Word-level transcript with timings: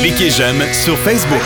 Cliquez 0.00 0.30
j'aime 0.30 0.60
sur 0.72 0.96
Facebook. 0.98 1.42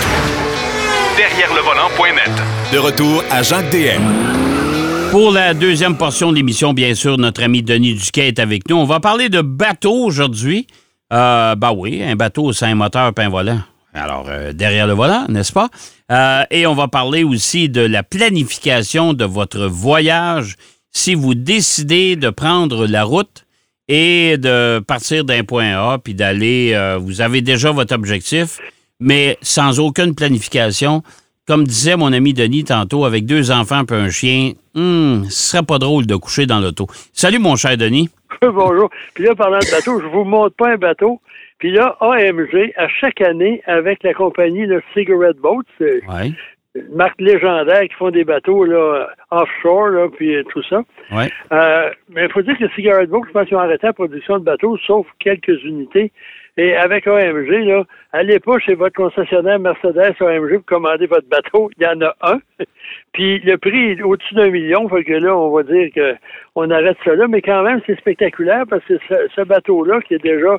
Derrière 1.16 1.52
le 1.54 1.60
volant.net. 1.60 2.30
De 2.72 2.78
retour 2.78 3.22
à 3.30 3.42
Jacques 3.42 3.70
DM. 3.70 5.10
Pour 5.10 5.30
la 5.30 5.54
deuxième 5.54 5.96
portion 5.96 6.30
de 6.30 6.36
l'émission, 6.36 6.72
bien 6.72 6.94
sûr, 6.94 7.18
notre 7.18 7.42
ami 7.42 7.62
Denis 7.62 7.94
Duquet 7.94 8.28
est 8.28 8.38
avec 8.38 8.68
nous. 8.68 8.76
On 8.76 8.84
va 8.84 9.00
parler 9.00 9.28
de 9.28 9.42
bateau 9.42 9.92
aujourd'hui. 9.92 10.66
Euh, 11.12 11.54
bah 11.54 11.72
oui, 11.72 12.02
un 12.02 12.16
bateau 12.16 12.52
sans 12.52 12.74
moteur, 12.74 13.12
pain 13.12 13.28
volant. 13.28 13.60
Alors, 13.92 14.26
euh, 14.28 14.52
derrière 14.52 14.86
le 14.86 14.94
volant, 14.94 15.26
n'est-ce 15.28 15.52
pas? 15.52 15.68
Euh, 16.10 16.44
et 16.50 16.66
on 16.66 16.74
va 16.74 16.88
parler 16.88 17.22
aussi 17.22 17.68
de 17.68 17.82
la 17.82 18.02
planification 18.02 19.12
de 19.12 19.24
votre 19.24 19.66
voyage 19.66 20.56
si 20.90 21.14
vous 21.14 21.34
décidez 21.34 22.16
de 22.16 22.30
prendre 22.30 22.86
la 22.86 23.04
route 23.04 23.43
et 23.88 24.36
de 24.38 24.78
partir 24.80 25.24
d'un 25.24 25.44
point 25.44 25.76
A 25.76 25.98
puis 25.98 26.14
d'aller, 26.14 26.72
euh, 26.74 26.98
vous 26.98 27.20
avez 27.20 27.42
déjà 27.42 27.70
votre 27.70 27.94
objectif, 27.94 28.58
mais 29.00 29.36
sans 29.42 29.80
aucune 29.80 30.14
planification. 30.14 31.02
Comme 31.46 31.64
disait 31.64 31.96
mon 31.96 32.12
ami 32.14 32.32
Denis 32.32 32.64
tantôt, 32.64 33.04
avec 33.04 33.26
deux 33.26 33.50
enfants 33.50 33.82
et 33.90 33.94
un 33.94 34.08
chien, 34.08 34.52
hmm, 34.74 35.24
ce 35.24 35.50
serait 35.50 35.62
pas 35.62 35.78
drôle 35.78 36.06
de 36.06 36.16
coucher 36.16 36.46
dans 36.46 36.58
l'auto. 36.58 36.86
Salut 37.12 37.38
mon 37.38 37.56
cher 37.56 37.76
Denis. 37.76 38.08
Bonjour. 38.42 38.88
Puis 39.12 39.24
là, 39.24 39.34
parlant 39.34 39.58
de 39.58 39.70
bateau, 39.70 40.00
je 40.00 40.06
vous 40.06 40.24
montre 40.24 40.56
pas 40.56 40.72
un 40.72 40.76
bateau. 40.76 41.20
Puis 41.58 41.70
là, 41.70 41.96
AMG, 42.00 42.72
à 42.76 42.88
chaque 42.88 43.20
année, 43.20 43.62
avec 43.66 44.02
la 44.02 44.14
compagnie 44.14 44.66
le 44.66 44.82
Cigarette 44.94 45.36
Boats, 45.36 45.62
c'est 45.78 46.02
Ouais. 46.08 46.32
Une 46.74 46.94
marque 46.94 47.20
légendaire 47.20 47.82
qui 47.82 47.94
font 47.94 48.10
des 48.10 48.24
bateaux 48.24 48.64
là, 48.64 49.08
offshore, 49.30 49.88
là, 49.88 50.08
puis 50.08 50.36
tout 50.50 50.62
ça. 50.64 50.82
Ouais. 51.12 51.30
Euh, 51.52 51.90
mais 52.08 52.24
il 52.24 52.32
faut 52.32 52.42
dire 52.42 52.58
que 52.58 52.68
Cigarette 52.70 53.10
Boats, 53.10 53.26
je 53.26 53.32
pense 53.32 53.46
qu'ils 53.46 53.56
ont 53.56 53.60
arrêté 53.60 53.86
la 53.86 53.92
production 53.92 54.38
de 54.38 54.44
bateaux, 54.44 54.76
sauf 54.78 55.06
quelques 55.20 55.62
unités. 55.62 56.10
Et 56.56 56.76
avec 56.76 57.06
AMG, 57.06 57.64
là, 57.64 57.84
allez 58.12 58.38
pas 58.38 58.58
chez 58.60 58.74
votre 58.74 58.94
concessionnaire 58.94 59.58
Mercedes 59.58 60.14
AMG 60.20 60.58
pour 60.58 60.66
commander 60.66 61.06
votre 61.06 61.28
bateau. 61.28 61.68
Il 61.76 61.82
y 61.82 61.86
en 61.86 62.00
a 62.00 62.14
un. 62.22 62.38
Puis 63.12 63.40
le 63.40 63.56
prix 63.56 63.92
est 63.92 64.02
au-dessus 64.02 64.34
d'un 64.34 64.50
million. 64.50 64.88
Fait 64.88 65.02
que 65.02 65.14
là, 65.14 65.36
on 65.36 65.50
va 65.50 65.64
dire 65.64 65.90
que 65.92 66.14
on 66.54 66.70
arrête 66.70 66.96
ça 67.04 67.14
là. 67.16 67.26
Mais 67.26 67.42
quand 67.42 67.62
même, 67.62 67.80
c'est 67.86 67.98
spectaculaire 67.98 68.64
parce 68.70 68.84
que 68.84 68.98
ce, 69.08 69.14
ce 69.34 69.40
bateau-là, 69.40 70.00
qui 70.02 70.14
est 70.14 70.22
déjà 70.22 70.58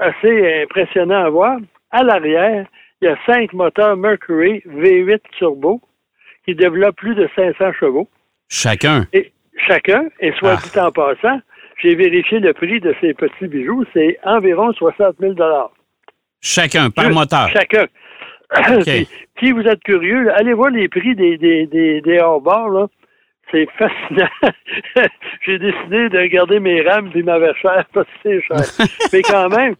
assez 0.00 0.62
impressionnant 0.62 1.24
à 1.24 1.30
voir, 1.30 1.58
à 1.92 2.02
l'arrière, 2.02 2.66
il 3.02 3.06
y 3.06 3.08
a 3.08 3.18
cinq 3.26 3.52
moteurs 3.52 3.96
Mercury 3.96 4.62
V8 4.66 5.20
turbo 5.36 5.80
qui 6.44 6.54
développent 6.54 6.96
plus 6.96 7.14
de 7.14 7.28
500 7.36 7.72
chevaux. 7.78 8.08
Chacun? 8.48 9.06
Et 9.12 9.32
chacun, 9.66 10.04
et 10.20 10.32
soit 10.38 10.56
Ah. 10.56 10.68
dit 10.72 10.78
en 10.80 10.92
passant, 10.92 11.40
j'ai 11.82 11.94
vérifié 11.96 12.38
le 12.38 12.52
prix 12.52 12.80
de 12.80 12.94
ces 13.00 13.12
petits 13.14 13.48
bijoux, 13.48 13.84
c'est 13.92 14.18
environ 14.24 14.72
60 14.72 15.16
000 15.20 15.34
Chacun, 16.40 16.90
par 16.90 17.06
Juste 17.06 17.18
moteur. 17.18 17.48
Chacun. 17.50 17.86
Si 19.40 19.50
vous 19.50 19.62
êtes 19.62 19.82
curieux, 19.82 20.30
allez 20.34 20.52
voir 20.52 20.70
les 20.70 20.88
prix 20.88 21.16
des, 21.16 21.36
des, 21.38 21.66
des, 21.66 22.00
des 22.00 22.18
hors-bords. 22.20 22.88
C'est 23.50 23.66
fascinant. 23.76 24.28
J'ai 25.44 25.58
décidé 25.58 26.08
de 26.10 26.26
garder 26.26 26.60
mes 26.60 26.80
rames 26.82 27.10
puis 27.10 27.22
ma 27.24 27.38
cher 27.54 27.84
parce 27.92 28.06
que 28.06 28.12
c'est 28.22 28.42
cher. 28.42 28.86
Mais 29.12 29.22
quand 29.22 29.48
même, 29.48 29.74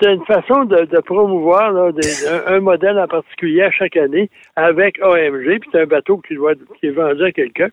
c'est 0.00 0.12
une 0.12 0.24
façon 0.24 0.64
de, 0.64 0.84
de 0.84 1.00
promouvoir 1.00 1.72
là, 1.72 1.92
des- 1.92 2.26
un, 2.26 2.54
un 2.56 2.60
modèle 2.60 2.98
en 2.98 3.06
particulier 3.08 3.62
à 3.62 3.70
chaque 3.70 3.96
année 3.96 4.30
avec 4.56 5.00
AMG, 5.00 5.58
puis 5.60 5.70
c'est 5.72 5.80
un 5.82 5.86
bateau 5.86 6.18
qui, 6.18 6.34
doit, 6.34 6.54
qui 6.80 6.86
est 6.86 6.90
vendu 6.90 7.24
à 7.24 7.32
quelqu'un. 7.32 7.68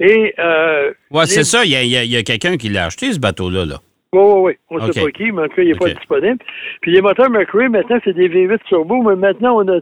Et 0.00 0.34
euh, 0.38 0.92
Ouais, 1.10 1.22
les- 1.22 1.26
c'est 1.26 1.44
ça. 1.44 1.64
Il 1.64 1.70
y 1.70 1.76
a, 1.76 1.82
y 2.04 2.16
a- 2.16 2.22
quelqu'un 2.22 2.56
qui 2.56 2.68
l'a 2.68 2.86
acheté, 2.86 3.12
ce 3.12 3.18
bateau-là. 3.18 3.64
Là. 3.66 3.76
Oui, 4.12 4.20
oui, 4.22 4.40
oui. 4.40 4.52
On 4.70 4.86
ne 4.86 4.92
sait 4.92 5.02
pas 5.02 5.10
qui, 5.10 5.30
mais 5.32 5.42
en 5.42 5.48
tout 5.48 5.56
cas, 5.56 5.62
il 5.62 5.68
n'est 5.72 5.74
pas 5.78 5.90
disponible. 5.90 6.38
Puis 6.80 6.92
les 6.92 7.00
moteurs 7.02 7.28
Mercury, 7.30 7.68
maintenant, 7.68 7.98
c'est 8.04 8.14
des 8.14 8.28
V8 8.28 8.58
turbo, 8.68 9.02
mais 9.02 9.16
maintenant, 9.16 9.58
on, 9.62 9.68
a, 9.68 9.78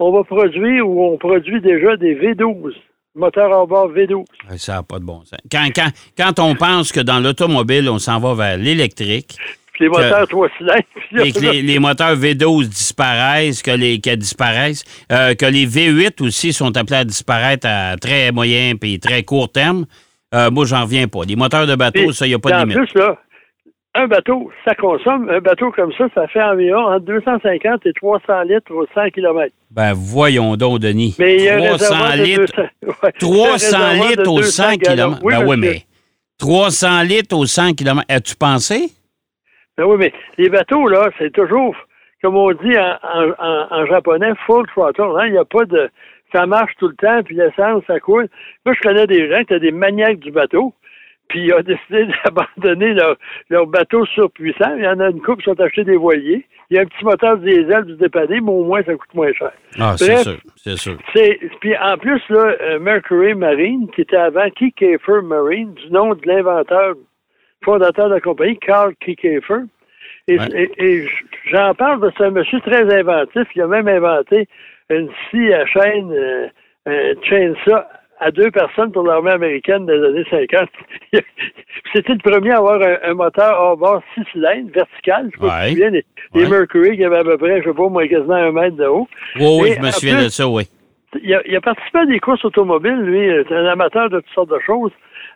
on 0.00 0.12
va 0.12 0.24
produire 0.24 0.88
ou 0.88 1.04
on 1.12 1.16
produit 1.18 1.60
déjà 1.60 1.96
des 1.96 2.14
V12. 2.16 2.74
Moteurs 3.14 3.50
hors 3.50 3.66
bord 3.66 3.90
V12. 3.92 4.24
Ouais, 4.50 4.58
Ça 4.58 4.74
n'a 4.74 4.82
pas 4.82 4.98
de 4.98 5.04
bon 5.04 5.24
sens. 5.24 5.38
Quand, 5.50 5.66
quand, 5.74 5.88
quand 6.16 6.38
on 6.40 6.54
pense 6.54 6.92
que 6.92 7.00
dans 7.00 7.18
l'automobile, 7.20 7.88
on 7.88 7.98
s'en 7.98 8.18
va 8.20 8.34
vers 8.34 8.56
l'électrique, 8.58 9.36
les 9.80 9.88
moteurs 9.88 10.28
trois 10.28 10.48
cylindres. 10.56 10.82
et 11.24 11.32
que 11.32 11.40
les, 11.40 11.62
les 11.62 11.78
moteurs 11.78 12.16
V12 12.16 12.68
disparaissent, 12.68 13.62
que 13.62 13.70
les 13.70 14.00
qu'elles 14.00 14.18
disparaissent, 14.18 14.84
euh, 15.12 15.34
que 15.34 15.46
les 15.46 15.66
V8 15.66 16.24
aussi 16.26 16.52
sont 16.52 16.76
appelés 16.76 16.98
à 16.98 17.04
disparaître 17.04 17.66
à 17.68 17.96
très 17.96 18.32
moyen 18.32 18.74
puis 18.76 18.98
très 19.00 19.22
court 19.22 19.50
terme, 19.50 19.86
euh, 20.34 20.50
moi, 20.50 20.64
j'en 20.66 20.82
reviens 20.82 21.08
pas. 21.08 21.20
Les 21.26 21.36
moteurs 21.36 21.66
de 21.66 21.74
bateau, 21.74 22.12
ça, 22.12 22.26
il 22.26 22.30
n'y 22.30 22.34
a 22.34 22.38
pas 22.38 22.50
de 22.50 22.54
en 22.56 22.58
limite. 22.60 22.76
plus, 22.76 22.94
là, 23.00 23.16
un 23.94 24.06
bateau, 24.06 24.50
ça 24.64 24.74
consomme, 24.74 25.28
un 25.30 25.40
bateau 25.40 25.72
comme 25.72 25.92
ça, 25.96 26.06
ça 26.14 26.28
fait 26.28 26.42
environ 26.42 26.82
entre 26.86 27.06
250 27.06 27.86
et 27.86 27.92
300 27.94 28.42
litres 28.42 28.72
au 28.72 28.86
100 28.94 29.10
km. 29.10 29.52
Ben, 29.70 29.92
voyons 29.94 30.56
donc, 30.56 30.80
Denis. 30.80 31.16
Mais 31.18 31.36
il 31.36 31.42
y 31.44 31.48
a 31.48 31.56
un 31.56 31.76
300 31.76 31.94
réservoir 31.94 32.16
de 32.16 32.22
litres. 32.22 32.62
200 32.82 32.98
ouais, 33.02 33.12
300 33.18 33.36
un 33.36 33.50
réservoir 33.52 34.08
litres 34.10 34.22
de 34.22 34.28
au 34.28 34.36
200 34.38 34.62
100 34.62 34.76
gallons. 34.76 35.14
km. 35.14 35.20
Oui, 35.24 35.34
ben 35.34 35.46
oui, 35.46 35.56
mais 35.56 35.82
300 36.38 37.02
litres 37.02 37.36
au 37.36 37.46
100 37.46 37.74
km. 37.74 38.04
As-tu 38.08 38.36
pensé? 38.36 38.92
Ben 39.78 39.84
oui, 39.84 39.96
mais 39.98 40.12
les 40.36 40.48
bateaux, 40.50 40.86
là, 40.88 41.08
c'est 41.18 41.32
toujours, 41.32 41.74
comme 42.22 42.36
on 42.36 42.52
dit 42.52 42.76
en, 42.76 42.96
en- 43.02 43.34
en- 43.38 43.66
en 43.70 43.86
japonais, 43.86 44.32
full 44.44 44.66
throttle. 44.66 45.16
Hein? 45.18 45.26
Il 45.26 45.32
n'y 45.32 45.38
a 45.38 45.44
pas 45.44 45.64
de. 45.64 45.88
Ça 46.34 46.44
marche 46.46 46.72
tout 46.78 46.88
le 46.88 46.94
temps, 46.96 47.22
puis 47.22 47.36
l'essence, 47.36 47.82
ça 47.86 48.00
coule. 48.00 48.28
Moi, 48.66 48.74
je 48.74 48.86
connais 48.86 49.06
des 49.06 49.30
gens 49.30 49.36
qui 49.36 49.42
étaient 49.54 49.60
des 49.60 49.72
maniaques 49.72 50.18
du 50.18 50.30
bateau, 50.30 50.74
puis 51.28 51.44
ils 51.46 51.54
ont 51.54 51.60
décidé 51.62 52.06
d'abandonner 52.24 52.92
leur, 52.92 53.16
leur 53.48 53.66
bateau 53.66 54.04
surpuissant. 54.06 54.74
Il 54.76 54.84
y 54.84 54.88
en 54.88 55.00
a 55.00 55.08
une 55.08 55.22
couple 55.22 55.42
qui 55.42 55.50
sont 55.50 55.60
achetés 55.60 55.84
des 55.84 55.96
voiliers. 55.96 56.44
Il 56.70 56.76
y 56.76 56.78
a 56.78 56.82
un 56.82 56.86
petit 56.86 57.02
moteur 57.02 57.38
diesel 57.38 57.84
du 57.84 57.94
dépanner, 57.96 58.40
mais 58.42 58.50
au 58.50 58.62
moins, 58.64 58.82
ça 58.82 58.92
coûte 58.94 59.14
moins 59.14 59.32
cher. 59.32 59.52
Ah, 59.80 59.94
c'est 59.96 60.16
sûr, 60.18 60.36
c'est 60.56 60.76
sûr. 60.76 60.96
C'est 61.14 61.38
puis 61.60 61.74
en 61.78 61.96
plus 61.96 62.20
là, 62.28 62.54
euh, 62.60 62.78
Mercury 62.78 63.34
Marine, 63.34 63.88
qui 63.94 64.02
était 64.02 64.16
avant 64.18 64.50
Keycafer 64.50 65.22
Marine, 65.22 65.72
du 65.72 65.90
nom 65.90 66.14
de 66.14 66.20
l'inventeur, 66.26 66.94
fondateur 67.64 68.08
de 68.08 68.14
la 68.14 68.20
compagnie, 68.20 68.58
Carl 68.58 68.94
Keycafer. 69.00 69.62
Et, 70.26 70.38
Ouais. 70.38 70.46
et- 70.54 70.84
et 70.84 71.08
j'en 71.50 71.74
parle 71.74 72.00
parce 72.00 72.12
que 72.12 72.18
c'est 72.18 72.26
un 72.26 72.30
monsieur 72.30 72.60
très 72.60 72.82
inventif. 72.98 73.44
Il 73.54 73.62
a 73.62 73.66
même 73.66 73.88
inventé 73.88 74.46
une 74.90 75.08
scie 75.30 75.52
à 75.52 75.64
chaîne, 75.66 76.12
euh, 76.12 76.48
un 76.86 77.14
chainsaw 77.22 77.80
à 78.20 78.30
deux 78.30 78.50
personnes 78.50 78.90
pour 78.92 79.04
l'armée 79.06 79.30
américaine 79.30 79.86
des 79.86 79.92
années 79.94 80.24
50. 80.30 80.68
C'était 81.94 82.12
le 82.14 82.18
premier 82.30 82.50
à 82.52 82.58
avoir 82.58 82.80
un, 82.82 82.96
un 83.10 83.14
moteur 83.14 83.58
hors 83.58 83.76
bord 83.76 84.02
six 84.14 84.22
cylindres, 84.32 84.70
vertical. 84.72 85.30
Je 85.34 85.40
Ouais. 85.46 85.74
te 85.74 86.02
souviens. 86.34 86.48
Mercury 86.50 86.96
qui 86.96 87.04
avaient 87.04 87.18
à 87.18 87.24
peu 87.24 87.38
près, 87.38 87.62
je 87.62 87.68
sais 87.68 87.74
pas, 87.74 87.88
moi, 87.88 88.06
quasiment 88.08 88.34
un 88.34 88.52
mètre 88.52 88.76
de 88.76 88.86
haut. 88.86 89.08
Oui, 89.36 89.46
oui, 89.62 89.72
je 89.76 89.80
me 89.80 89.86
en 89.88 89.92
souviens 89.92 90.16
plus- 90.16 90.24
de 90.24 90.28
ça, 90.30 90.48
oui. 90.48 90.64
il 91.22 91.34
a, 91.34 91.40
il 91.46 91.56
a 91.56 91.60
participé 91.60 91.98
à 92.00 92.06
des 92.06 92.18
courses 92.20 92.44
automobiles, 92.44 93.00
lui, 93.00 93.30
c'est 93.48 93.54
un 93.54 93.66
amateur 93.66 94.10
de 94.10 94.20
toutes 94.20 94.34
sortes 94.34 94.50
de 94.50 94.58
choses. 94.66 94.92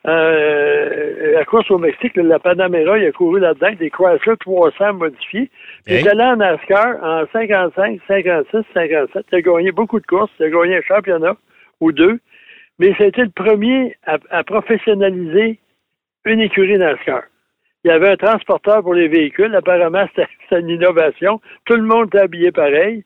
Euh, 0.07 1.33
la 1.35 1.45
course 1.45 1.71
au 1.71 1.79
Mexique, 1.79 2.17
la 2.17 2.39
Panamera, 2.39 2.99
il 2.99 3.07
a 3.07 3.13
couru 3.13 3.39
là-dedans, 3.39 3.73
des 3.79 3.91
Chrysler 3.91 4.37
300 4.41 4.95
modifiés. 4.95 5.51
Puis 5.85 5.95
Il 5.95 6.07
est 6.07 6.09
allé 6.09 6.23
en 6.25 6.37
NASCAR 6.37 6.97
en 7.03 7.25
55, 7.33 8.01
56, 8.09 8.65
57. 8.75 9.27
Il 9.31 9.35
a 9.37 9.41
gagné 9.41 9.73
beaucoup 9.73 10.01
de 10.01 10.07
courses. 10.07 10.33
Il 10.41 10.47
a 10.47 10.51
gagné 10.51 10.77
un 10.79 10.83
championnat 10.83 11.37
ou 11.81 11.93
deux. 11.93 12.19
Mais 12.79 12.95
c'était 12.99 13.23
le 13.23 13.31
premier 13.31 13.97
à, 14.05 14.19
à 14.31 14.43
professionnaliser 14.43 15.61
une 16.25 16.41
écurie 16.41 16.79
NASCAR. 16.79 17.23
Il 17.85 17.89
y 17.89 17.91
avait 17.91 18.11
un 18.11 18.17
transporteur 18.17 18.83
pour 18.83 18.95
les 18.95 19.09
véhicules. 19.09 19.55
Apparemment, 19.55 20.07
c'était 20.17 20.61
une 20.61 20.69
innovation. 20.69 21.41
Tout 21.65 21.77
le 21.77 21.83
monde 21.83 22.07
était 22.09 22.21
habillé 22.21 22.51
pareil. 22.51 23.05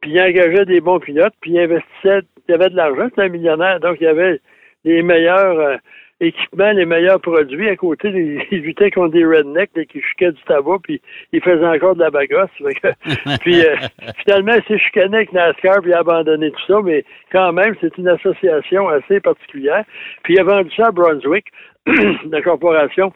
Puis 0.00 0.12
il 0.12 0.20
engageait 0.20 0.64
des 0.64 0.80
bons 0.80 1.00
pilotes, 1.00 1.34
puis 1.40 1.52
il 1.52 1.60
investissait, 1.60 2.20
il 2.48 2.54
avait 2.54 2.70
de 2.70 2.76
l'argent, 2.76 3.06
c'était 3.08 3.22
un 3.22 3.28
millionnaire, 3.28 3.80
donc 3.80 3.96
il 4.00 4.04
y 4.04 4.08
avait 4.08 4.40
les 4.84 5.02
meilleurs 5.02 5.58
euh, 5.58 5.76
équipements, 6.20 6.72
les 6.72 6.86
meilleurs 6.86 7.20
produits. 7.20 7.68
À 7.68 7.76
côté, 7.76 8.08
il, 8.08 8.42
il 8.50 8.62
luttait 8.62 8.90
contre 8.90 9.12
des 9.12 9.24
rednecks 9.24 9.70
là, 9.74 9.84
qui 9.84 10.00
chiquaient 10.00 10.32
du 10.32 10.42
tabac, 10.42 10.78
puis 10.82 11.00
il 11.32 11.42
faisait 11.42 11.66
encore 11.66 11.94
de 11.96 12.00
la 12.00 12.10
que- 12.10 13.38
puis 13.40 13.64
euh, 13.64 13.76
finalement, 14.24 14.54
il 14.54 14.62
s'est 14.64 14.78
chicané 14.78 15.16
avec 15.18 15.32
NASCAR, 15.32 15.80
puis 15.80 15.90
il 15.90 15.94
a 15.94 15.98
abandonné 15.98 16.50
tout 16.50 16.66
ça, 16.66 16.80
mais 16.82 17.04
quand 17.32 17.52
même, 17.52 17.74
c'est 17.80 17.96
une 17.98 18.08
association 18.08 18.88
assez 18.88 19.20
particulière. 19.20 19.84
Puis 20.22 20.34
il 20.34 20.40
a 20.40 20.44
vendu 20.44 20.70
ça 20.76 20.86
à 20.86 20.90
Brunswick, 20.90 21.46
la 22.30 22.42
corporation 22.42 23.12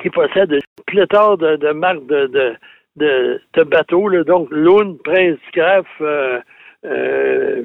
qui 0.00 0.10
possède 0.10 0.52
une 0.52 0.60
pléthore 0.86 1.38
de, 1.38 1.56
de 1.56 1.72
marques 1.72 2.06
de, 2.06 2.26
de, 2.26 2.54
de, 2.96 3.40
de 3.54 3.62
bateaux, 3.64 4.08
là, 4.08 4.22
donc 4.24 4.48
Loon, 4.50 4.96
Prince 5.04 5.38
Craft, 5.52 5.88
euh, 6.00 6.40
euh, 6.84 7.62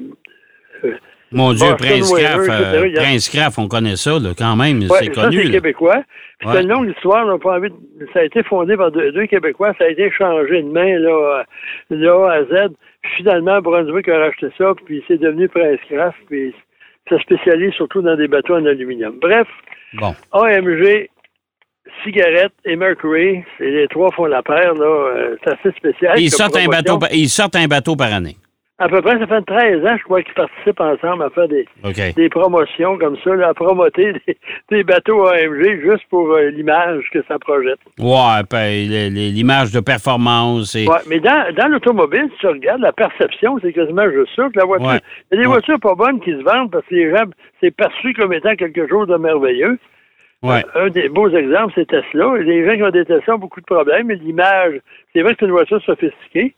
Mon 1.32 1.52
Dieu, 1.52 1.66
Boston 1.70 1.86
Prince 1.88 2.12
Craft, 2.12 2.48
euh, 2.50 2.90
Prince 2.94 3.28
Craft, 3.28 3.58
on 3.58 3.68
connaît 3.68 3.96
ça, 3.96 4.12
là, 4.18 4.30
quand 4.36 4.56
même, 4.56 4.78
ouais, 4.80 4.86
c'est 5.00 5.10
connu. 5.10 5.44
c'est 5.44 5.50
québécois. 5.50 6.02
Puis 6.38 6.48
Ouais. 6.48 6.54
C'est 6.56 6.62
une 6.62 6.68
longue 6.68 6.88
histoire, 6.90 7.26
on 7.26 7.38
pas 7.38 7.56
envie 7.56 7.68
de- 7.70 8.06
ça 8.14 8.20
a 8.20 8.24
été 8.24 8.42
fondé 8.44 8.76
par 8.76 8.90
deux, 8.92 9.10
deux 9.12 9.26
Québécois, 9.26 9.74
ça 9.76 9.84
a 9.84 9.88
été 9.88 10.10
changé 10.10 10.62
de 10.62 10.68
main 10.68 10.98
là, 10.98 11.10
euh, 11.90 11.96
de 11.96 12.06
A 12.06 12.30
à 12.32 12.44
Z. 12.44 12.72
Puis 13.02 13.12
finalement, 13.18 13.60
Brunswick 13.60 14.08
a 14.08 14.18
racheté 14.18 14.46
ça, 14.56 14.72
puis 14.86 15.02
c'est 15.08 15.18
devenu 15.18 15.48
Prince 15.48 15.80
Craft, 15.90 16.16
puis 16.28 16.54
ça 17.08 17.18
spécialise 17.20 17.72
surtout 17.74 18.02
dans 18.02 18.16
des 18.16 18.28
bateaux 18.28 18.54
en 18.56 18.64
aluminium. 18.66 19.18
Bref, 19.20 19.46
Bon, 19.94 20.14
AMG, 20.32 21.08
cigarette 22.04 22.52
et 22.64 22.76
Mercury, 22.76 23.42
c'est 23.56 23.70
les 23.70 23.88
trois 23.88 24.10
font 24.12 24.26
la 24.26 24.42
paire, 24.42 24.74
là. 24.74 24.84
euh, 24.86 25.36
c'est 25.42 25.50
assez 25.52 25.76
spécial. 25.76 26.18
Ils 26.20 26.30
sortent, 26.30 26.56
un 26.56 26.66
bateau, 26.66 26.98
ils 27.12 27.28
sortent 27.28 27.56
un 27.56 27.66
bateau 27.66 27.96
par 27.96 28.12
année. 28.12 28.36
À 28.80 28.88
peu 28.88 29.02
près, 29.02 29.18
ça 29.18 29.26
fait 29.26 29.42
13 29.42 29.84
ans, 29.86 29.96
je 29.98 30.04
crois, 30.04 30.22
qu'ils 30.22 30.34
participent 30.34 30.80
ensemble 30.80 31.24
à 31.24 31.30
faire 31.30 31.48
des, 31.48 31.66
des 32.16 32.28
promotions 32.28 32.96
comme 32.96 33.16
ça, 33.24 33.34
là, 33.34 33.48
à 33.48 33.54
promoter 33.54 34.12
des, 34.12 34.38
des 34.70 34.84
bateaux 34.84 35.26
AMG 35.26 35.80
juste 35.82 36.04
pour 36.10 36.30
euh, 36.30 36.50
l'image 36.50 37.02
que 37.12 37.18
ça 37.26 37.40
projette. 37.40 37.80
Ouais, 37.98 38.42
le- 38.52 39.32
l'image 39.32 39.72
de 39.72 39.80
performance. 39.80 40.76
Et... 40.76 40.86
Ouais, 40.86 40.98
mais 41.08 41.18
dans, 41.18 41.52
dans 41.56 41.66
l'automobile, 41.66 42.28
si 42.34 42.38
tu 42.38 42.46
regardes 42.46 42.80
la 42.80 42.92
perception, 42.92 43.58
c'est 43.60 43.72
quasiment 43.72 44.08
juste 44.12 44.30
ça 44.36 44.44
que 44.52 44.58
la 44.60 44.64
voiture. 44.64 44.86
Ouais. 44.88 45.00
Il 45.32 45.38
y 45.38 45.40
a 45.40 45.42
des 45.42 45.46
Ouais. 45.48 45.52
voitures 45.54 45.80
pas 45.80 45.94
bonnes 45.96 46.20
qui 46.20 46.30
se 46.30 46.42
vendent 46.44 46.70
parce 46.70 46.86
que 46.86 46.94
les 46.94 47.10
gens, 47.10 47.24
c'est 47.60 47.72
perçu 47.74 48.14
comme 48.14 48.32
étant 48.32 48.54
quelque 48.54 48.86
chose 48.88 49.08
de 49.08 49.16
merveilleux. 49.16 49.76
Ouais. 50.44 50.64
Un 50.76 50.88
des 50.90 51.08
beaux 51.08 51.28
exemples, 51.30 51.72
c'est 51.74 51.88
Tesla. 51.88 52.36
Les 52.38 52.64
gens 52.64 52.76
qui 52.76 52.82
ont 52.84 52.90
des 52.90 53.04
Tesla 53.04 53.34
ont 53.34 53.38
beaucoup 53.38 53.60
de 53.60 53.66
problèmes, 53.66 54.06
mais 54.06 54.14
l'image, 54.14 54.74
c'est 55.12 55.22
vrai 55.22 55.32
que 55.32 55.38
c'est 55.40 55.46
une 55.46 55.50
voiture 55.52 55.82
sophistiquée, 55.82 56.54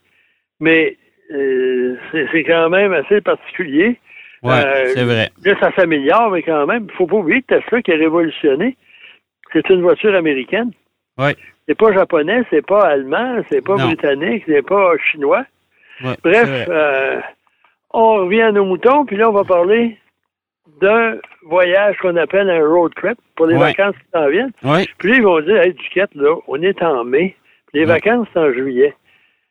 mais 0.61 0.89
euh, 0.91 0.95
c'est 1.31 2.27
c'est 2.33 2.45
quand 2.45 2.69
même 2.71 2.93
assez 2.93 3.21
particulier. 3.21 3.99
Ouais, 4.43 4.53
Euh, 4.53 4.87
c'est 4.95 5.05
vrai. 5.05 5.29
Là, 5.45 5.55
ça 5.61 5.71
s'améliore, 5.77 6.31
mais 6.31 6.43
quand 6.43 6.67
même, 6.67 6.87
il 6.91 6.97
faut 6.97 7.07
pas 7.07 7.17
oublier 7.17 7.43
que 7.43 7.55
Tesla 7.59 7.83
qui 7.83 7.93
a 7.93 7.97
révolutionné, 7.97 8.77
c'est 9.53 9.69
une 9.69 9.83
voiture 9.83 10.15
américaine. 10.15 10.71
Ouais. 11.19 11.35
C'est 11.69 11.75
pas 11.77 11.93
japonais, 11.93 12.43
c'est 12.51 12.65
pas 12.67 12.83
allemand, 12.87 13.43
c'est 13.51 13.63
pas 13.65 13.77
Non. 13.77 13.87
britannique, 13.87 14.45
c'est 14.47 14.67
pas 14.67 14.93
chinois. 15.11 15.45
Ouais, 16.03 16.15
Bref, 16.25 16.67
euh, 16.69 17.21
on 17.93 18.15
revient 18.25 18.41
à 18.43 18.53
nos 18.53 18.65
moutons, 18.65 19.05
puis 19.05 19.17
là, 19.17 19.29
on 19.29 19.33
va 19.35 19.45
parler 19.45 19.99
d'un 20.81 21.17
voyage 21.43 21.97
qu'on 21.99 22.17
appelle 22.17 22.49
un 22.49 22.65
road 22.67 22.93
trip 22.97 23.19
pour 23.37 23.47
les 23.47 23.55
Ouais. 23.55 23.61
vacances 23.75 23.95
qui 23.97 24.11
s'en 24.15 24.29
viennent. 24.29 24.53
Ouais. 24.65 24.87
Puis 24.99 25.11
là, 25.11 25.17
ils 25.19 25.23
vont 25.23 25.41
dire, 25.41 25.61
hey, 25.61 25.75
Duquette, 25.75 26.15
là, 26.15 26.35
on 26.49 26.63
est 26.63 26.83
en 26.83 27.05
mai, 27.05 27.37
puis 27.69 27.81
les 27.81 27.85
vacances, 27.85 28.27
c'est 28.33 28.41
en 28.41 28.51
juillet. 28.53 28.95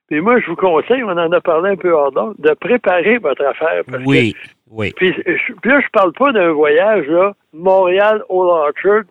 Puis 0.10 0.22
moi, 0.22 0.40
je 0.40 0.48
vous 0.48 0.56
conseille, 0.56 1.04
on 1.04 1.10
en 1.10 1.32
a 1.32 1.42
parlé 1.42 1.72
un 1.72 1.76
peu 1.76 1.92
hors 1.92 2.12
d'ordre, 2.12 2.36
de 2.40 2.54
préparer 2.56 3.18
votre 3.20 3.46
affaire. 3.46 3.84
parce 3.86 4.04
que 4.04 4.08
Oui. 4.10 4.36
Oui. 4.72 4.92
puis, 4.96 5.14
je- 5.14 5.54
puis 5.62 5.72
là, 5.72 5.80
je 5.82 5.88
parle 5.92 6.14
pas 6.14 6.32
d'un 6.32 6.52
voyage, 6.52 7.08
là, 7.08 7.34
Montréal, 7.54 8.24
Old 8.30 8.50
Orchard, 8.50 9.04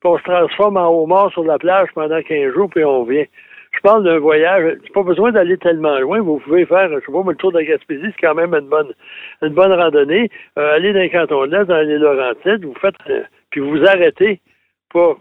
puis 0.00 0.10
on 0.10 0.18
se 0.18 0.22
transforme 0.24 0.76
en 0.76 0.90
homard 0.90 1.30
sur 1.32 1.44
la 1.44 1.58
plage 1.58 1.88
pendant 1.94 2.20
15 2.22 2.52
jours, 2.54 2.68
puis 2.70 2.84
on 2.84 3.04
vient. 3.04 3.24
Je 3.72 3.80
parle 3.80 4.04
d'un 4.04 4.18
voyage, 4.18 4.76
c'est 4.84 4.92
pas 4.92 5.02
besoin 5.02 5.30
d'aller 5.32 5.56
tellement 5.56 5.98
loin, 5.98 6.20
vous 6.20 6.38
pouvez 6.40 6.66
faire, 6.66 6.88
je 6.90 6.96
sais 7.06 7.12
pas, 7.12 7.22
le 7.26 7.34
tour 7.36 7.52
de 7.52 7.58
la 7.58 7.64
Gaspésie, 7.64 8.04
c'est 8.06 8.26
quand 8.26 8.34
même 8.34 8.52
une 8.54 8.68
bonne, 8.68 8.92
une 9.40 9.54
bonne 9.54 9.72
randonnée. 9.72 10.28
Euh, 10.58 10.74
allez 10.74 10.92
dans 10.92 11.00
les 11.00 11.10
cantons 11.10 11.46
de 11.46 11.56
l'Est, 11.56 11.64
dans 11.64 11.80
les 11.80 11.98
Laurentides, 11.98 12.64
vous 12.64 12.74
faites, 12.80 12.94
euh, 13.08 13.22
puis 13.50 13.60
vous 13.60 13.82
arrêtez 13.86 14.40
pas. 14.92 15.16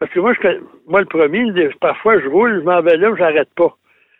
Parce 0.00 0.10
que 0.12 0.18
moi, 0.20 0.32
je, 0.34 0.48
moi, 0.88 1.00
le 1.00 1.06
premier, 1.06 1.44
parfois, 1.80 2.18
je 2.20 2.26
roule, 2.28 2.60
je 2.60 2.64
m'en 2.64 2.80
vais 2.82 2.96
là, 2.96 3.12
j'arrête 3.16 3.48
pas. 3.54 3.72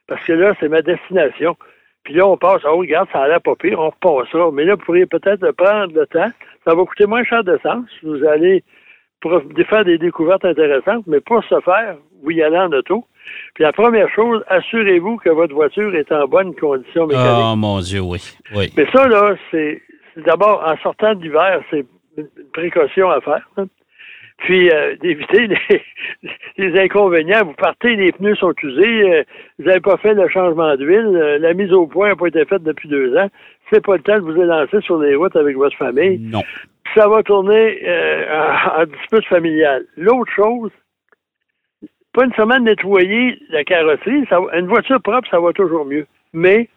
Parce 0.06 0.24
que 0.24 0.32
là, 0.32 0.54
c'est 0.60 0.68
ma 0.68 0.82
destination. 0.82 1.56
Puis 2.04 2.14
là, 2.14 2.26
on 2.26 2.36
passe, 2.36 2.62
oh, 2.66 2.76
regarde, 2.78 3.08
ça 3.12 3.22
a 3.22 3.28
l'air 3.28 3.40
pas 3.40 3.54
pire, 3.56 3.80
on 3.80 3.90
repassera. 3.90 4.50
Mais 4.52 4.64
là, 4.64 4.74
vous 4.74 4.84
pourriez 4.84 5.06
peut-être 5.06 5.50
prendre 5.52 5.94
le 5.94 6.06
temps. 6.06 6.30
Ça 6.64 6.74
va 6.74 6.84
coûter 6.84 7.06
moins 7.06 7.24
cher 7.24 7.42
d'essence. 7.44 7.86
Vous 8.02 8.24
allez 8.26 8.62
faire 9.68 9.84
des 9.86 9.96
découvertes 9.96 10.44
intéressantes, 10.44 11.04
mais 11.06 11.20
pour 11.20 11.42
ce 11.44 11.58
faire, 11.60 11.96
vous 12.22 12.30
y 12.30 12.42
allez 12.42 12.58
en 12.58 12.70
auto. 12.72 13.06
Puis 13.54 13.64
la 13.64 13.72
première 13.72 14.10
chose, 14.10 14.44
assurez-vous 14.48 15.16
que 15.16 15.30
votre 15.30 15.54
voiture 15.54 15.94
est 15.94 16.12
en 16.12 16.26
bonne 16.28 16.54
condition 16.54 17.06
mécanique. 17.06 17.42
Oh, 17.52 17.56
mon 17.56 17.80
Dieu, 17.80 18.00
oui. 18.00 18.18
Oui. 18.54 18.70
Mais 18.76 18.86
ça, 18.92 19.08
là, 19.08 19.34
c'est 19.50 19.80
d'abord, 20.16 20.62
en 20.66 20.76
sortant 20.82 21.14
de 21.14 21.22
l'hiver, 21.22 21.62
c'est 21.70 21.86
une 22.18 22.28
une 22.38 22.50
précaution 22.52 23.10
à 23.10 23.20
faire. 23.20 23.48
hein. 23.56 23.64
Puis, 24.38 24.70
euh, 24.70 24.96
d'éviter 24.96 25.46
les, 25.46 25.82
les 26.58 26.80
inconvénients. 26.80 27.44
Vous 27.44 27.54
partez, 27.54 27.96
les 27.96 28.12
pneus 28.12 28.34
sont 28.36 28.52
usés, 28.62 29.12
euh, 29.12 29.22
vous 29.58 29.66
n'avez 29.66 29.80
pas 29.80 29.96
fait 29.96 30.12
le 30.14 30.28
changement 30.28 30.76
d'huile, 30.76 31.12
euh, 31.14 31.38
la 31.38 31.54
mise 31.54 31.72
au 31.72 31.86
point 31.86 32.08
n'a 32.08 32.16
pas 32.16 32.26
été 32.26 32.44
faite 32.44 32.62
depuis 32.62 32.88
deux 32.88 33.16
ans. 33.16 33.28
C'est 33.70 33.84
pas 33.84 33.96
le 33.96 34.02
temps 34.02 34.16
de 34.16 34.20
vous 34.20 34.40
élancer 34.40 34.80
sur 34.82 34.98
les 34.98 35.14
routes 35.14 35.36
avec 35.36 35.56
votre 35.56 35.76
famille. 35.76 36.18
Non. 36.18 36.42
Ça 36.94 37.08
va 37.08 37.22
tourner 37.22 37.80
euh, 37.86 38.26
en, 38.76 38.82
en 38.82 38.84
dispute 38.86 39.24
familiale. 39.26 39.86
L'autre 39.96 40.32
chose, 40.32 40.70
pas 42.12 42.24
nécessairement 42.24 42.58
de 42.58 42.64
nettoyer 42.64 43.38
la 43.50 43.64
carrosserie. 43.64 44.26
Ça 44.28 44.40
une 44.52 44.66
voiture 44.66 45.00
propre, 45.00 45.28
ça 45.30 45.40
va 45.40 45.52
toujours 45.52 45.84
mieux. 45.84 46.06
Mais 46.32 46.68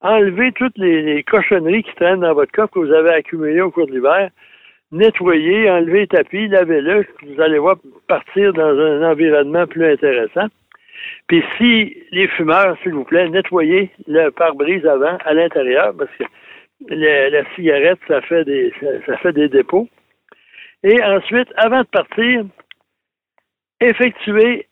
enlever 0.00 0.52
toutes 0.52 0.76
les, 0.78 1.02
les 1.02 1.22
cochonneries 1.22 1.82
qui 1.82 1.94
traînent 1.94 2.20
dans 2.20 2.34
votre 2.34 2.52
coffre 2.52 2.72
que 2.74 2.78
vous 2.80 2.92
avez 2.92 3.10
accumulées 3.10 3.60
au 3.60 3.70
cours 3.70 3.86
de 3.86 3.92
l'hiver, 3.92 4.30
nettoyer, 4.90 5.70
enlever 5.70 6.00
les 6.00 6.06
tapis, 6.06 6.48
lavez-le, 6.48 7.06
vous 7.22 7.40
allez 7.40 7.58
voir 7.58 7.76
partir 8.06 8.52
dans 8.52 8.78
un 8.78 9.10
environnement 9.10 9.66
plus 9.66 9.92
intéressant. 9.92 10.46
Puis 11.26 11.42
si 11.56 11.96
les 12.10 12.28
fumeurs, 12.28 12.76
s'il 12.82 12.94
vous 12.94 13.04
plaît, 13.04 13.28
nettoyez 13.28 13.90
le 14.06 14.30
pare-brise 14.30 14.84
avant 14.86 15.16
à 15.24 15.34
l'intérieur, 15.34 15.94
parce 15.96 16.10
que 16.18 16.24
la, 16.88 17.54
cigarette, 17.54 17.98
ça 18.08 18.20
fait 18.22 18.44
des 18.44 18.72
ça, 18.80 18.86
ça 19.06 19.16
fait 19.18 19.32
des 19.32 19.48
dépôts. 19.48 19.88
Et 20.82 21.02
ensuite, 21.02 21.48
avant 21.56 21.80
de 21.80 21.86
partir, 21.86 22.44
effectuez, 23.80 24.66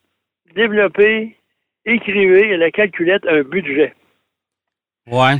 développez, 0.54 1.36
écrivez 1.84 2.54
à 2.54 2.56
la 2.56 2.70
calculette 2.70 3.26
un 3.26 3.42
budget. 3.42 3.92
Ouais. 5.06 5.36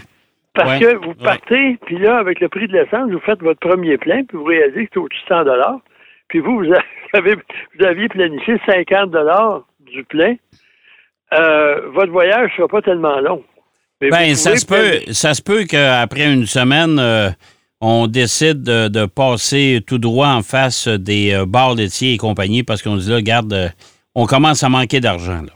Parce 0.57 0.71
Ouais, 0.71 0.81
que 0.81 0.97
vous 1.07 1.15
partez, 1.15 1.79
puis 1.87 1.99
là, 1.99 2.19
avec 2.19 2.41
le 2.41 2.49
prix 2.49 2.67
de 2.67 2.73
l'essence, 2.73 3.11
vous 3.11 3.21
faites 3.21 3.41
votre 3.43 3.61
premier 3.61 3.97
plein, 3.99 4.25
puis 4.25 4.37
vous 4.39 4.45
réalisez 4.45 4.87
que 4.87 4.91
c'est 4.95 5.01
au-dessus 5.01 5.23
de 5.29 5.35
100 5.35 5.45
dollars. 5.45 5.79
Puis 6.29 6.41
vous, 6.41 6.59
vous 6.59 6.73
avez, 7.13 7.35
vous 7.35 7.85
aviez 7.87 8.09
planifié 8.09 8.57
50 8.67 9.11
dollars 9.11 9.63
du 9.93 10.03
plein. 10.05 10.35
Euh, 11.35 11.91
votre 11.93 12.11
voyage 12.13 12.51
ne 12.53 12.57
sera 12.57 12.69
pas 12.69 12.83
tellement 12.83 13.21
long. 13.21 13.43
Mais 14.01 14.11
Ben, 14.11 14.35
ça 14.35 14.57
se 14.57 14.67
peut, 14.67 15.01
ça 15.13 15.35
se 15.35 15.43
peut 15.43 15.65
qu'après 15.65 16.33
une 16.33 16.47
semaine, 16.47 16.99
euh, 16.99 17.31
on 17.81 18.07
décide 18.07 18.63
de, 18.63 18.89
de 18.89 19.07
passer 19.07 19.81
tout 19.87 19.99
droit 19.99 20.29
en 20.29 20.43
face 20.43 20.89
des 20.89 21.33
euh, 21.35 21.47
bars 21.47 21.75
laitiers 21.75 22.15
et 22.15 22.17
compagnie 22.19 22.63
parce 22.63 22.83
qu'on 22.83 22.97
dit 22.97 23.09
là, 23.11 23.17
regarde, 23.17 23.53
euh, 23.53 23.69
on 24.15 24.27
commence 24.27 24.63
à 24.63 24.69
manquer 24.69 25.01
d'argent. 25.01 25.43
là. 25.43 25.53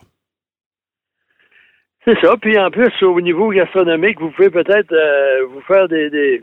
C'est 2.11 2.27
ça. 2.27 2.35
Puis 2.41 2.59
en 2.59 2.71
plus, 2.71 2.91
au 3.03 3.21
niveau 3.21 3.51
gastronomique, 3.51 4.19
vous 4.21 4.31
pouvez 4.31 4.51
peut-être 4.51 4.93
euh, 4.93 5.45
vous 5.47 5.61
faire 5.61 5.87
des, 5.87 6.11
des, 6.11 6.43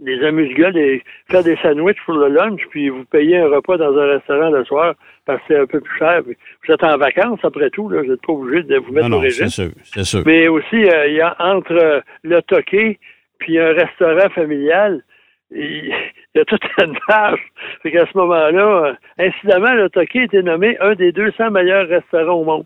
des 0.00 0.24
amuse-gueules 0.24 0.78
et 0.78 1.02
faire 1.30 1.42
des 1.44 1.56
sandwichs 1.56 2.00
pour 2.06 2.14
le 2.14 2.28
lunch, 2.28 2.60
puis 2.70 2.88
vous 2.88 3.04
payez 3.04 3.38
un 3.38 3.48
repas 3.48 3.76
dans 3.76 3.96
un 3.98 4.06
restaurant 4.06 4.48
le 4.50 4.64
soir 4.64 4.94
parce 5.26 5.40
que 5.40 5.44
c'est 5.48 5.58
un 5.60 5.66
peu 5.66 5.80
plus 5.80 5.98
cher. 5.98 6.22
Vous 6.24 6.72
êtes 6.72 6.82
en 6.84 6.96
vacances 6.96 7.40
après 7.42 7.68
tout, 7.70 7.90
là, 7.90 8.00
vous 8.02 8.08
n'êtes 8.08 8.22
pas 8.26 8.32
obligé 8.32 8.62
de 8.62 8.76
vous 8.78 8.92
mettre 8.92 9.08
Non, 9.08 9.16
au 9.16 9.18
non, 9.18 9.24
régime. 9.24 9.48
c'est 9.48 9.62
sûr, 9.62 9.70
c'est 9.84 10.04
sûr. 10.04 10.22
Mais 10.24 10.48
aussi, 10.48 10.84
euh, 10.88 11.06
il 11.08 11.14
y 11.14 11.20
a 11.20 11.36
entre 11.38 11.72
euh, 11.72 12.00
le 12.22 12.40
toqué 12.42 12.98
puis 13.38 13.58
un 13.58 13.72
restaurant 13.72 14.28
familial, 14.30 15.02
il 15.50 15.92
y 16.34 16.38
a 16.40 16.44
toute 16.44 16.62
une 16.82 16.96
marge. 17.08 17.40
Fait 17.82 17.90
qu'à 17.90 18.06
ce 18.06 18.16
moment-là, 18.16 18.94
incidemment, 19.18 19.72
le 19.74 19.90
toqué 19.90 20.20
a 20.20 20.24
été 20.24 20.42
nommé 20.42 20.78
un 20.80 20.94
des 20.94 21.12
200 21.12 21.50
meilleurs 21.50 21.88
restaurants 21.88 22.40
au 22.40 22.44
monde. 22.44 22.64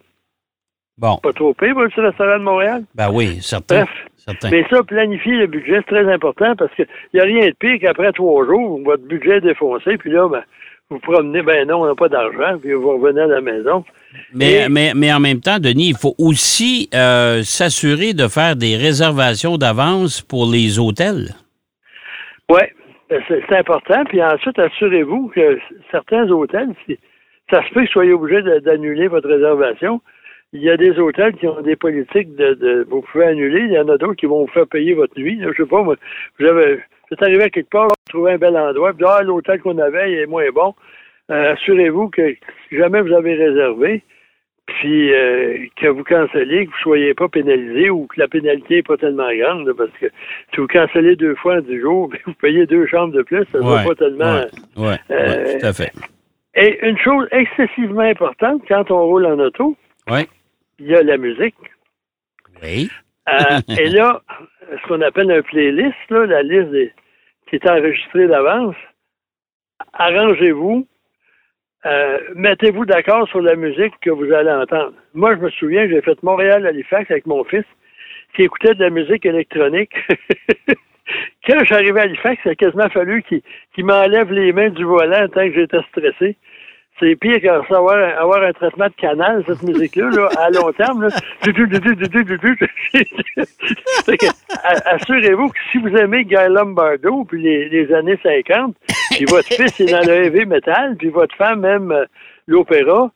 Bon, 0.96 1.16
Pas 1.22 1.32
trop 1.32 1.52
pire, 1.54 1.74
ce 1.94 2.00
restaurant 2.00 2.38
de 2.38 2.44
Montréal. 2.44 2.84
ben 2.94 3.10
oui, 3.12 3.38
certain. 3.40 3.80
Bref. 3.82 3.90
certain. 4.16 4.50
Mais 4.50 4.64
ça, 4.70 4.82
planifier 4.84 5.34
le 5.36 5.46
budget, 5.48 5.76
c'est 5.88 5.94
très 6.02 6.12
important 6.12 6.54
parce 6.56 6.72
qu'il 6.76 6.86
n'y 7.12 7.20
a 7.20 7.24
rien 7.24 7.46
de 7.48 7.54
pire 7.58 7.78
qu'après 7.80 8.12
trois 8.12 8.44
jours, 8.46 8.80
votre 8.84 9.02
budget 9.02 9.38
est 9.38 9.40
défoncé, 9.40 9.96
puis 9.98 10.12
là, 10.12 10.28
ben, 10.28 10.42
vous 10.90 11.00
promenez, 11.00 11.42
ben 11.42 11.66
non, 11.66 11.82
on 11.82 11.86
n'a 11.86 11.94
pas 11.96 12.08
d'argent, 12.08 12.58
puis 12.60 12.72
vous 12.74 12.96
revenez 12.96 13.22
à 13.22 13.26
la 13.26 13.40
maison. 13.40 13.84
Mais, 14.32 14.66
Et- 14.66 14.68
mais, 14.68 14.92
mais 14.94 15.12
en 15.12 15.18
même 15.18 15.40
temps, 15.40 15.58
Denis, 15.58 15.88
il 15.88 15.96
faut 15.96 16.14
aussi 16.18 16.88
euh, 16.94 17.42
s'assurer 17.42 18.12
de 18.12 18.28
faire 18.28 18.54
des 18.54 18.76
réservations 18.76 19.56
d'avance 19.56 20.20
pour 20.22 20.46
les 20.48 20.78
hôtels. 20.78 21.30
Oui, 22.48 22.60
c'est 23.10 23.42
c'est 23.48 23.56
important. 23.56 24.04
Puis 24.04 24.22
ensuite, 24.22 24.58
assurez-vous 24.60 25.32
que 25.34 25.58
certains 25.90 26.28
hôtels, 26.30 26.68
si, 26.86 26.96
ça 27.50 27.62
se 27.66 27.68
peut 27.74 27.80
que 27.80 27.86
vous 27.86 27.92
soyez 27.92 28.12
obligé 28.12 28.42
d'annuler 28.60 29.08
votre 29.08 29.28
réservation. 29.28 30.00
Il 30.54 30.62
y 30.62 30.70
a 30.70 30.76
des 30.76 30.98
hôtels 30.98 31.34
qui 31.34 31.48
ont 31.48 31.60
des 31.60 31.74
politiques 31.76 32.34
de, 32.36 32.54
de 32.54 32.86
vous 32.88 33.02
pouvez 33.02 33.24
annuler. 33.26 33.62
Il 33.62 33.72
y 33.72 33.78
en 33.78 33.88
a 33.88 33.98
d'autres 33.98 34.14
qui 34.14 34.26
vont 34.26 34.42
vous 34.42 34.52
faire 34.52 34.68
payer 34.68 34.94
votre 34.94 35.18
nuit. 35.18 35.36
Là, 35.36 35.48
je 35.52 35.62
sais 35.62 35.68
pas, 35.68 35.82
moi, 35.82 35.96
vous 36.38 36.46
êtes 36.46 37.22
arrivé 37.22 37.42
à 37.42 37.50
quelque 37.50 37.70
part, 37.70 37.88
vous 37.88 37.94
trouvez 38.08 38.32
un 38.32 38.38
bel 38.38 38.56
endroit, 38.56 38.92
puis 38.92 39.04
ah, 39.06 39.20
l'hôtel 39.22 39.60
qu'on 39.60 39.78
avait 39.78 40.12
il 40.12 40.18
est 40.20 40.26
moins 40.26 40.48
bon. 40.54 40.74
Euh, 41.30 41.54
assurez-vous 41.54 42.08
que 42.10 42.34
si 42.68 42.76
jamais 42.76 43.00
vous 43.02 43.12
avez 43.12 43.34
réservé, 43.34 44.02
puis 44.66 45.12
euh, 45.12 45.58
que 45.76 45.88
vous 45.88 46.04
cancellez, 46.04 46.66
que 46.66 46.70
vous 46.70 46.76
ne 46.76 46.82
soyez 46.82 47.14
pas 47.14 47.28
pénalisé 47.28 47.90
ou 47.90 48.06
que 48.06 48.20
la 48.20 48.28
pénalité 48.28 48.76
n'est 48.76 48.82
pas 48.82 48.96
tellement 48.96 49.28
grande, 49.34 49.72
parce 49.72 49.90
que 50.00 50.06
si 50.54 50.60
vous 50.60 50.66
cancellez 50.68 51.16
deux 51.16 51.34
fois 51.34 51.56
en 51.56 51.60
dix 51.62 51.80
jours, 51.80 52.08
ben, 52.12 52.18
vous 52.26 52.34
payez 52.34 52.64
deux 52.66 52.86
chambres 52.86 53.12
de 53.14 53.22
plus, 53.22 53.44
ça 53.52 53.58
ne 53.58 53.64
Ouais, 53.64 53.84
pas 53.84 53.94
tellement. 53.96 54.40
ouais, 54.76 54.96
Euh, 55.10 55.44
ouais, 55.44 55.58
tout 55.58 55.66
à 55.66 55.72
fait. 55.72 55.92
Et 56.54 56.86
une 56.86 56.98
chose 56.98 57.26
excessivement 57.32 58.02
importante, 58.02 58.62
quand 58.68 58.90
on 58.92 59.04
roule 59.04 59.26
en 59.26 59.38
auto, 59.40 59.76
Oui. 60.10 60.20
Il 60.78 60.86
y 60.86 60.94
a 60.94 61.02
la 61.02 61.16
musique. 61.16 61.56
Oui. 62.62 62.90
Euh, 63.28 63.60
et 63.78 63.88
là, 63.88 64.22
ce 64.70 64.86
qu'on 64.88 65.00
appelle 65.00 65.30
un 65.30 65.42
playlist, 65.42 65.94
là, 66.10 66.26
la 66.26 66.42
liste 66.42 66.70
des- 66.70 66.92
qui 67.48 67.56
est 67.56 67.68
enregistrée 67.68 68.26
d'avance, 68.26 68.76
arrangez-vous 69.92 70.86
euh, 71.86 72.18
mettez-vous 72.34 72.86
d'accord 72.86 73.28
sur 73.28 73.42
la 73.42 73.56
musique 73.56 73.92
que 74.00 74.08
vous 74.08 74.32
allez 74.32 74.50
entendre. 74.50 74.94
Moi, 75.12 75.34
je 75.36 75.40
me 75.40 75.50
souviens, 75.50 75.86
j'ai 75.86 76.00
fait 76.00 76.22
Montréal-Halifax 76.22 77.10
avec 77.10 77.26
mon 77.26 77.44
fils 77.44 77.64
qui 78.34 78.42
écoutait 78.42 78.74
de 78.74 78.82
la 78.82 78.88
musique 78.90 79.26
électronique. 79.26 79.92
Quand 81.46 81.62
j'arrivais 81.66 82.00
à 82.00 82.04
Halifax, 82.04 82.40
il 82.46 82.52
a 82.52 82.54
quasiment 82.54 82.88
fallu 82.88 83.22
qu'il 83.22 83.42
qu'il 83.74 83.84
m'enlève 83.84 84.32
les 84.32 84.52
mains 84.54 84.70
du 84.70 84.84
volant 84.84 85.28
tant 85.28 85.46
que 85.46 85.54
j'étais 85.54 85.82
stressé. 85.90 86.36
C'est 87.00 87.16
pire 87.16 87.40
qu'à 87.40 87.60
savoir 87.68 87.96
avoir 88.20 88.42
un 88.42 88.52
traitement 88.52 88.86
de 88.86 88.94
canal, 88.94 89.42
cette 89.46 89.62
musique-là, 89.62 90.10
là, 90.10 90.28
à 90.38 90.50
long 90.50 90.72
terme. 90.72 91.02
Là. 91.02 91.08
Que, 94.06 94.26
Assurez-vous 94.94 95.48
que 95.48 95.58
si 95.72 95.78
vous 95.78 95.88
aimez 95.88 96.24
Guy 96.24 96.36
Lombardo, 96.48 97.24
puis 97.24 97.42
les, 97.42 97.68
les 97.68 97.92
années 97.92 98.18
50, 98.22 98.76
puis 99.10 99.24
votre 99.24 99.48
fils 99.48 99.80
est 99.80 99.90
dans 99.90 100.06
le 100.06 100.26
heavy 100.26 100.46
metal, 100.46 100.96
puis 100.96 101.08
votre 101.08 101.34
femme 101.36 101.64
aime 101.64 101.90
euh, 101.90 102.04
l'opéra, 102.46 103.10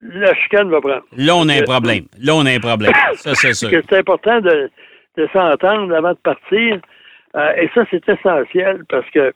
la 0.00 0.34
chicane 0.34 0.70
va 0.70 0.80
prendre. 0.80 1.02
Là, 1.16 1.34
on 1.34 1.48
a 1.48 1.54
un 1.54 1.62
problème. 1.62 2.04
Là, 2.20 2.34
on 2.36 2.46
a 2.46 2.52
un 2.52 2.60
problème. 2.60 2.92
Ça, 3.14 3.34
c'est 3.34 3.54
sûr. 3.54 3.70
que 3.70 3.82
c'est 3.88 3.98
important 3.98 4.40
de, 4.40 4.70
de 5.16 5.28
s'entendre 5.32 5.92
avant 5.94 6.12
de 6.12 6.18
partir. 6.18 6.80
Euh, 7.34 7.52
et 7.56 7.68
ça, 7.74 7.84
c'est 7.90 8.08
essentiel 8.08 8.84
parce 8.88 9.08
que 9.10 9.32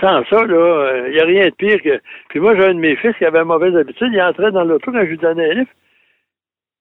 sans 0.00 0.24
ça, 0.24 0.44
là, 0.44 1.06
il 1.06 1.12
n'y 1.12 1.20
a 1.20 1.24
rien 1.24 1.46
de 1.46 1.54
pire 1.54 1.80
que. 1.82 2.00
Puis 2.28 2.40
moi, 2.40 2.54
j'ai 2.56 2.64
un 2.64 2.74
de 2.74 2.80
mes 2.80 2.96
fils 2.96 3.14
qui 3.16 3.24
avait 3.24 3.38
une 3.38 3.44
mauvaise 3.44 3.76
habitude. 3.76 4.10
Il 4.12 4.20
entrait 4.20 4.50
dans 4.52 4.64
l'auto 4.64 4.90
quand 4.90 5.00
je 5.00 5.10
lui 5.10 5.18
donnais 5.18 5.50
un 5.50 5.54
livre. 5.54 5.70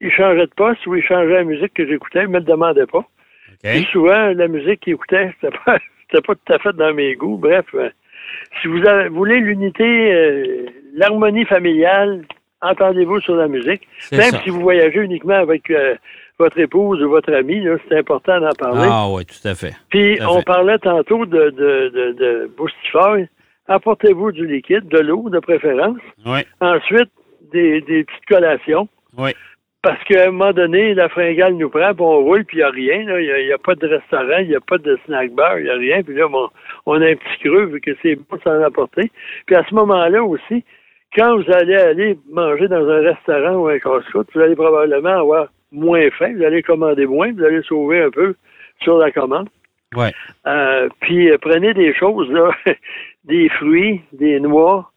Il 0.01 0.11
changeait 0.11 0.47
de 0.47 0.53
poste 0.55 0.85
ou 0.87 0.95
il 0.95 1.03
changeait 1.03 1.33
la 1.35 1.43
musique 1.43 1.73
que 1.73 1.87
j'écoutais. 1.87 2.21
Il 2.23 2.27
ne 2.27 2.33
me 2.33 2.39
le 2.39 2.45
demandait 2.45 2.87
pas. 2.87 2.99
OK? 3.63 3.69
souvent, 3.91 4.33
la 4.33 4.47
musique 4.47 4.81
qu'il 4.81 4.93
écoutait, 4.93 5.31
c'était 5.39 5.55
pas, 5.65 5.77
c'était 6.09 6.21
pas 6.25 6.35
tout 6.35 6.53
à 6.53 6.59
fait 6.59 6.73
dans 6.73 6.93
mes 6.93 7.15
goûts. 7.15 7.37
Bref, 7.37 7.65
euh, 7.75 7.89
si 8.61 8.67
vous 8.67 8.85
avez- 8.87 9.09
voulez 9.09 9.39
l'unité, 9.39 10.13
euh, 10.13 10.65
l'harmonie 10.95 11.45
familiale, 11.45 12.23
entendez-vous 12.63 13.21
sur 13.21 13.35
la 13.35 13.47
musique. 13.47 13.87
Même 14.11 14.21
ça. 14.31 14.41
si 14.43 14.49
vous 14.49 14.61
voyagez 14.61 14.99
uniquement 14.99 15.35
avec 15.35 15.69
euh, 15.69 15.95
votre 16.39 16.57
épouse 16.59 17.01
ou 17.03 17.09
votre 17.09 17.33
ami, 17.33 17.63
c'est 17.87 17.97
important 17.97 18.39
d'en 18.39 18.51
parler. 18.57 18.87
Ah 18.91 19.07
oui, 19.09 19.25
tout 19.25 19.47
à 19.47 19.55
fait. 19.55 19.73
Puis, 19.89 20.19
à 20.19 20.29
on 20.31 20.39
fait. 20.39 20.45
parlait 20.45 20.77
tantôt 20.79 21.25
de, 21.25 21.49
de, 21.51 21.89
de, 21.89 22.11
de 22.13 22.51
Boostify. 22.57 23.29
Apportez-vous 23.67 24.31
du 24.31 24.45
liquide, 24.47 24.87
de 24.89 24.99
l'eau 24.99 25.29
de 25.29 25.39
préférence. 25.39 25.97
Oui, 26.25 26.39
Ensuite, 26.59 27.09
des, 27.51 27.81
des 27.81 28.03
petites 28.03 28.25
collations. 28.27 28.87
oui. 29.17 29.31
Parce 29.85 30.01
qu'à 30.05 30.27
un 30.29 30.31
moment 30.31 30.53
donné, 30.53 30.93
la 30.93 31.09
fringale 31.09 31.55
nous 31.55 31.69
prend, 31.69 31.93
puis 31.93 32.05
on 32.05 32.19
roule, 32.23 32.45
puis 32.45 32.55
il 32.55 32.61
n'y 32.61 32.63
a 32.63 32.69
rien. 32.69 33.19
Il 33.19 33.45
n'y 33.47 33.51
a, 33.51 33.57
pas 33.57 33.75
de 33.75 33.85
restaurant, 33.85 34.37
il 34.39 34.47
n'y 34.47 34.55
a 34.55 34.61
pas 34.61 34.77
de 34.77 34.97
snack 35.05 35.31
bar, 35.33 35.59
il 35.59 35.65
n'y 35.65 35.69
a 35.69 35.73
rien. 35.73 36.01
Puis 36.03 36.15
là, 36.15 36.29
bon, 36.29 36.47
on 36.85 37.01
a 37.01 37.05
un 37.05 37.15
petit 37.15 37.39
creux, 37.43 37.65
vu 37.65 37.81
que 37.81 37.91
c'est 38.01 38.15
bon 38.15 38.37
de 38.37 38.41
s'en 38.43 38.61
apporter. 38.63 39.11
Puis 39.45 39.57
à 39.57 39.65
ce 39.69 39.75
moment-là 39.75 40.23
aussi, 40.23 40.63
quand 41.15 41.37
vous 41.37 41.51
allez 41.51 41.75
aller 41.75 42.17
manger 42.29 42.67
dans 42.67 42.87
un 42.87 43.01
restaurant 43.01 43.55
ou 43.55 43.67
un 43.67 43.79
casse-croûte, 43.79 44.27
vous 44.33 44.41
allez 44.41 44.55
probablement 44.55 45.19
avoir 45.19 45.47
moins 45.71 46.09
faim, 46.11 46.33
vous 46.35 46.43
allez 46.43 46.61
commander 46.61 47.05
moins, 47.05 47.31
vous 47.31 47.43
allez 47.43 47.61
sauver 47.63 48.01
un 48.01 48.09
peu 48.09 48.35
sur 48.81 48.97
la 48.97 49.11
commande. 49.11 49.49
Oui. 49.95 50.07
Euh, 50.47 50.89
puis 51.01 51.29
euh, 51.29 51.37
prenez 51.39 51.73
des 51.73 51.93
choses, 51.93 52.29
là, 52.31 52.51
des 53.25 53.49
fruits, 53.49 54.01
des 54.11 54.39
noix. 54.39 54.89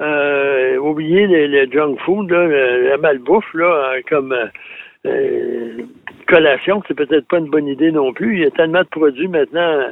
Euh, 0.00 0.76
oubliez 0.78 1.26
le, 1.26 1.70
junk 1.70 1.96
food, 2.04 2.30
là, 2.30 2.46
le- 2.46 2.88
la 2.88 2.96
malbouffe, 2.98 3.52
là, 3.54 3.96
comme 4.08 4.34
collation, 6.26 6.82
c'est 6.86 6.94
peut-être 6.94 7.26
pas 7.26 7.38
une 7.38 7.50
bonne 7.50 7.66
idée 7.66 7.90
non 7.90 8.12
plus. 8.12 8.36
Il 8.36 8.42
y 8.42 8.46
a 8.46 8.50
tellement 8.50 8.82
de 8.82 8.88
produits 8.88 9.28
maintenant 9.28 9.86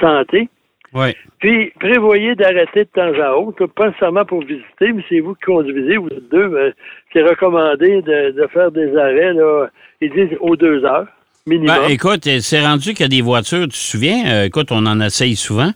santé. 0.00 0.48
Oui. 0.92 1.14
Puis 1.38 1.72
prévoyez 1.78 2.34
d'arrêter 2.34 2.80
de 2.84 2.88
temps 2.92 3.22
à 3.22 3.32
autre, 3.36 3.66
pas 3.66 3.86
nécessairement 3.88 4.24
pour 4.24 4.40
visiter, 4.40 4.92
mais 4.92 5.04
c'est 5.08 5.20
vous 5.20 5.34
qui 5.34 5.42
conduisez, 5.46 5.96
vous 5.96 6.08
êtes 6.08 6.28
deux, 6.30 6.48
mais 6.48 6.72
c'est 7.12 7.22
recommandé 7.22 8.02
de, 8.02 8.30
de 8.32 8.46
faire 8.52 8.70
des 8.72 8.96
arrêts, 8.96 9.32
là, 9.34 9.68
ils 10.00 10.10
disent 10.12 10.36
aux 10.40 10.56
deux 10.56 10.84
heures 10.84 11.06
minimum. 11.46 11.76
Ben, 11.82 11.90
écoute, 11.90 12.28
c'est 12.40 12.60
rendu 12.60 12.90
qu'il 12.94 13.00
y 13.00 13.04
a 13.04 13.08
des 13.08 13.22
voitures, 13.22 13.62
tu 13.64 13.68
te 13.70 13.74
souviens? 13.74 14.26
euh, 14.26 14.44
écoute, 14.46 14.68
on 14.72 14.84
en 14.86 15.00
essaye 15.00 15.36
souvent. 15.36 15.70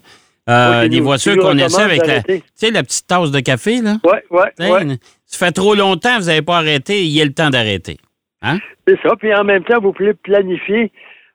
Euh, 0.48 0.82
Oui, 0.82 0.88
des 0.90 0.98
nous- 0.98 1.04
voitures 1.04 1.36
qu'on 1.38 1.56
essaie 1.56 1.82
avec 1.82 1.98
la, 1.98 2.02
tu 2.04 2.08
d'arrêter. 2.28 2.42
sais, 2.54 2.70
la 2.70 2.82
petite 2.82 3.06
tasse 3.06 3.30
de 3.30 3.40
café, 3.40 3.80
là? 3.80 3.94
ouais, 4.04 4.50
T'sais, 4.58 4.70
ouais. 4.70 4.96
Ça 5.26 5.46
fait 5.46 5.52
trop 5.52 5.74
longtemps 5.74 6.18
vous 6.18 6.26
n'avez 6.26 6.42
pas 6.42 6.58
arrêté, 6.58 7.02
il 7.04 7.10
y 7.16 7.22
a 7.22 7.24
le 7.24 7.32
temps 7.32 7.48
d'arrêter. 7.50 7.96
Hein? 8.42 8.58
C'est 8.86 8.98
ça. 9.02 9.16
Puis 9.16 9.34
en 9.34 9.42
même 9.42 9.64
temps, 9.64 9.80
vous 9.80 9.92
pouvez 9.94 10.12
planifier, 10.12 10.92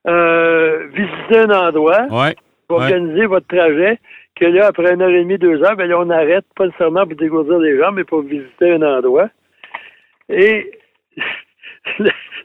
euh, 0.08 0.88
visiter 0.94 1.40
un 1.40 1.50
endroit, 1.50 2.06
Oui. 2.12 2.30
Organiser 2.70 3.26
votre 3.26 3.48
trajet, 3.48 4.00
que 4.36 4.46
là, 4.46 4.68
après 4.68 4.94
une 4.94 5.02
heure 5.02 5.10
et 5.10 5.24
demie, 5.24 5.38
deux 5.38 5.62
heures, 5.64 5.76
ben 5.76 5.88
là, 5.88 6.00
on 6.00 6.10
arrête, 6.10 6.46
pas 6.56 6.66
nécessairement 6.66 7.06
pour 7.06 7.16
dégourdir 7.16 7.60
les 7.60 7.78
jambes, 7.78 7.96
mais 7.96 8.04
pour 8.04 8.22
visiter 8.22 8.74
un 8.74 8.82
endroit. 8.82 9.30
Et 10.30 10.72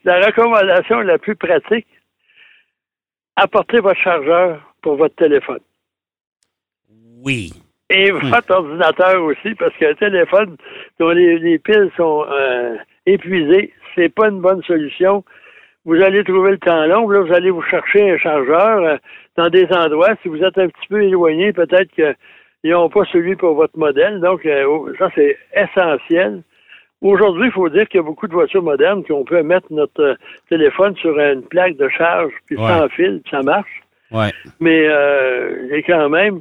la, 0.04 0.26
recommandation 0.26 1.00
la 1.00 1.19
plus 1.19 1.37
pratique, 1.37 1.87
apportez 3.37 3.81
votre 3.81 4.00
chargeur 4.00 4.61
pour 4.83 4.97
votre 4.97 5.14
téléphone. 5.16 5.61
Oui. 7.23 7.52
Et 7.90 8.11
votre 8.11 8.50
ordinateur 8.50 9.23
aussi, 9.23 9.54
parce 9.54 9.76
qu'un 9.76 9.95
téléphone 9.95 10.57
dont 10.99 11.11
les, 11.11 11.38
les 11.38 11.59
piles 11.59 11.90
sont 11.97 12.25
euh, 12.28 12.76
épuisées, 13.07 13.73
c'est 13.95 14.09
pas 14.09 14.28
une 14.28 14.40
bonne 14.40 14.62
solution. 14.62 15.23
Vous 15.84 16.00
allez 16.02 16.24
trouver 16.24 16.52
le 16.52 16.58
temps 16.58 16.86
long, 16.86 17.08
là, 17.10 17.20
vous 17.20 17.32
allez 17.32 17.50
vous 17.50 17.62
chercher 17.62 18.10
un 18.12 18.16
chargeur 18.18 18.78
euh, 18.78 18.96
dans 19.36 19.48
des 19.50 19.66
endroits. 19.70 20.14
Si 20.22 20.28
vous 20.28 20.42
êtes 20.42 20.56
un 20.58 20.68
petit 20.68 20.88
peu 20.88 21.02
éloigné, 21.02 21.52
peut-être 21.52 21.90
qu'ils 21.92 22.70
n'ont 22.72 22.88
pas 22.88 23.04
celui 23.12 23.36
pour 23.36 23.54
votre 23.54 23.78
modèle. 23.78 24.20
Donc, 24.20 24.46
euh, 24.46 24.64
oh, 24.66 24.88
ça, 24.98 25.10
c'est 25.14 25.36
essentiel. 25.54 26.42
Aujourd'hui, 27.02 27.46
il 27.48 27.52
faut 27.52 27.68
dire 27.68 27.86
qu'il 27.88 27.98
y 27.98 28.02
a 28.02 28.06
beaucoup 28.06 28.26
de 28.26 28.32
voitures 28.32 28.62
modernes 28.62 29.04
qu'on 29.04 29.24
peut 29.24 29.42
mettre 29.42 29.66
notre 29.70 30.00
euh, 30.02 30.14
téléphone 30.48 30.96
sur 30.96 31.18
une 31.18 31.42
plaque 31.42 31.76
de 31.76 31.88
charge, 31.90 32.32
puis 32.46 32.56
Ouais. 32.56 32.66
sans 32.66 32.88
fil, 32.88 33.20
puis 33.22 33.30
ça 33.30 33.42
marche 33.42 33.82
Oui. 34.10 34.26
mais 34.60 34.86
euh, 34.88 35.82
quand 35.86 36.08
même. 36.08 36.40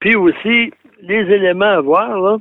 Puis 0.00 0.16
aussi, 0.16 0.72
les 1.02 1.20
éléments 1.32 1.64
à 1.76 1.80
voir, 1.80 2.18
là. 2.20 2.38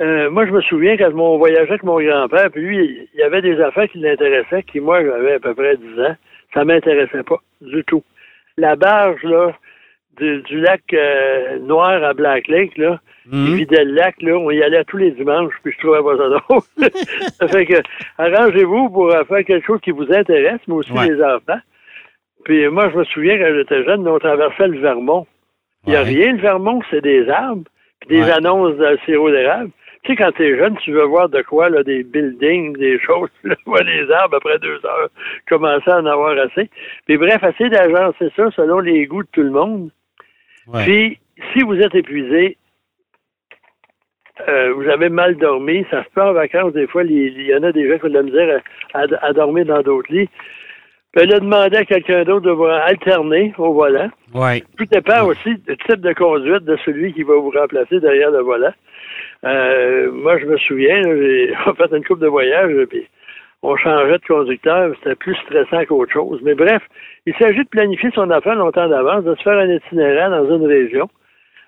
Euh, 0.00 0.28
moi, 0.30 0.46
je 0.46 0.52
me 0.52 0.60
souviens 0.62 0.96
quand 0.96 1.10
on 1.14 1.38
voyageait 1.38 1.70
avec 1.70 1.82
mon 1.82 1.98
grand-père, 2.00 2.50
puis 2.50 2.60
lui, 2.62 3.08
il 3.14 3.18
y 3.20 3.22
avait 3.22 3.40
des 3.40 3.58
affaires 3.60 3.88
qui 3.88 3.98
l'intéressaient, 3.98 4.62
qui, 4.64 4.78
moi, 4.80 5.02
j'avais 5.02 5.34
à 5.34 5.40
peu 5.40 5.54
près 5.54 5.76
10 5.76 6.00
ans. 6.00 6.16
Ça 6.52 6.64
m'intéressait 6.64 7.22
pas 7.22 7.38
du 7.62 7.82
tout. 7.84 8.02
La 8.58 8.76
barge, 8.76 9.22
là, 9.22 9.52
du, 10.18 10.42
du 10.42 10.60
lac 10.60 10.82
euh, 10.92 11.58
Noir 11.60 12.02
à 12.04 12.12
Black 12.14 12.46
Lake, 12.48 12.76
là, 12.76 13.00
il 13.32 13.38
Mhm. 13.38 13.56
vidait 13.56 13.84
le 13.84 13.92
lac, 13.92 14.14
là, 14.22 14.36
on 14.38 14.50
y 14.50 14.62
allait 14.62 14.84
tous 14.84 14.98
les 14.98 15.10
dimanches, 15.12 15.52
puis 15.64 15.72
je 15.72 15.78
trouvais 15.78 16.02
pas 16.02 16.16
ça 16.16 16.28
drôle. 16.28 16.62
ça 17.40 17.48
fait 17.48 17.66
que, 17.66 17.76
arrangez-vous 18.18 18.90
pour 18.90 19.10
euh, 19.12 19.24
faire 19.24 19.44
quelque 19.44 19.66
chose 19.66 19.80
qui 19.80 19.90
vous 19.90 20.12
intéresse, 20.12 20.60
mais 20.68 20.74
aussi 20.74 20.92
Ouais. 20.92 21.08
les 21.08 21.22
enfants. 21.22 21.58
Puis 22.44 22.68
moi, 22.68 22.88
je 22.90 22.96
me 22.98 23.04
souviens, 23.04 23.36
quand 23.38 23.52
j'étais 23.56 23.82
jeune, 23.84 24.06
on 24.06 24.18
traversait 24.18 24.68
le 24.68 24.78
Vermont. 24.78 25.26
Il 25.86 25.90
n'y 25.90 25.96
a 25.96 26.02
Ouais. 26.02 26.08
rien, 26.08 26.32
le 26.34 26.38
Vermont, 26.40 26.80
c'est 26.90 27.00
des 27.02 27.28
arbres, 27.28 27.64
puis 28.00 28.10
des 28.10 28.22
Ouais. 28.22 28.30
annonces 28.30 28.76
de 28.76 28.98
sirop 29.04 29.30
d'érable. 29.30 29.70
Tu 30.06 30.12
sais, 30.12 30.16
quand 30.16 30.30
t'es 30.32 30.56
jeune, 30.56 30.76
tu 30.78 30.92
veux 30.92 31.04
voir 31.04 31.28
de 31.28 31.42
quoi, 31.42 31.68
là, 31.68 31.82
des 31.82 32.04
buildings, 32.04 32.76
des 32.76 32.98
choses, 33.00 33.28
tu 33.42 33.50
vois 33.66 33.82
des 33.82 34.08
arbres 34.10 34.36
après 34.36 34.58
deux 34.60 34.80
heures, 34.86 35.08
commencer 35.48 35.90
à 35.90 35.98
en 35.98 36.06
avoir 36.06 36.38
assez. 36.38 36.70
Puis 37.06 37.16
bref, 37.16 37.42
assez 37.42 37.68
d'agencer 37.68 38.30
ça 38.36 38.50
selon 38.52 38.78
les 38.80 39.06
goûts 39.06 39.24
de 39.24 39.28
tout 39.32 39.42
le 39.42 39.50
monde. 39.50 39.90
Ouais. 40.68 40.84
Puis, 40.84 41.18
si 41.52 41.62
vous 41.64 41.74
êtes 41.80 41.94
épuisé, 41.94 42.56
euh, 44.48 44.72
vous 44.74 44.88
avez 44.88 45.08
mal 45.08 45.36
dormi, 45.36 45.84
ça 45.90 46.04
se 46.04 46.10
peut 46.10 46.22
en 46.22 46.32
vacances, 46.34 46.72
des 46.72 46.86
fois, 46.86 47.02
les- 47.02 47.32
il 47.36 47.46
y 47.46 47.54
en 47.54 47.62
a 47.62 47.72
des 47.72 47.88
gens 47.88 47.98
qui 47.98 48.04
ont 48.06 48.08
de 48.08 48.14
la 48.14 48.22
misère 48.22 48.60
à, 48.94 49.00
à- 49.00 49.26
à 49.26 49.32
dormir 49.32 49.64
dans 49.66 49.82
d'autres 49.82 50.12
lits. 50.12 50.28
Puis 51.12 51.26
là, 51.26 51.40
demander 51.40 51.78
à 51.78 51.84
quelqu'un 51.84 52.24
d'autre 52.24 52.44
de 52.44 52.50
vous 52.50 52.64
alterner 52.66 53.54
au 53.56 53.72
volant. 53.72 54.10
Ouais. 54.34 54.62
Tout 54.76 54.84
dépend 54.84 55.24
aussi 55.24 55.54
du 55.66 55.76
type 55.88 56.00
de 56.02 56.12
conduite 56.12 56.64
de 56.64 56.76
celui 56.84 57.14
qui 57.14 57.22
va 57.22 57.34
vous 57.36 57.50
remplacer 57.50 57.98
derrière 58.00 58.30
le 58.30 58.40
volant. 58.42 58.72
Euh, 59.44 60.10
moi, 60.12 60.38
je 60.38 60.46
me 60.46 60.56
souvian, 60.58 60.96
là, 61.02 61.16
j'ai 61.16 61.54
fait 61.76 61.96
une 61.96 62.04
coupe 62.04 62.20
de 62.20 62.26
voyage, 62.26 62.72
puis 62.88 63.06
on 63.62 63.76
changeait 63.76 64.18
de 64.18 64.26
conducteur, 64.26 64.94
c'était 64.98 65.14
plus 65.14 65.34
stressant 65.36 65.84
qu'autre 65.86 66.12
chose. 66.12 66.40
Mais 66.42 66.54
bref, 66.54 66.82
il 67.26 67.34
s'agit 67.36 67.64
de 67.64 67.68
planifier 67.68 68.10
son 68.14 68.30
affaire 68.30 68.54
longtemps 68.54 68.88
d'avance, 68.88 69.24
de 69.24 69.34
se 69.34 69.42
faire 69.42 69.58
un 69.58 69.68
itinéraire 69.68 70.30
dans 70.30 70.56
une 70.56 70.66
région 70.66 71.08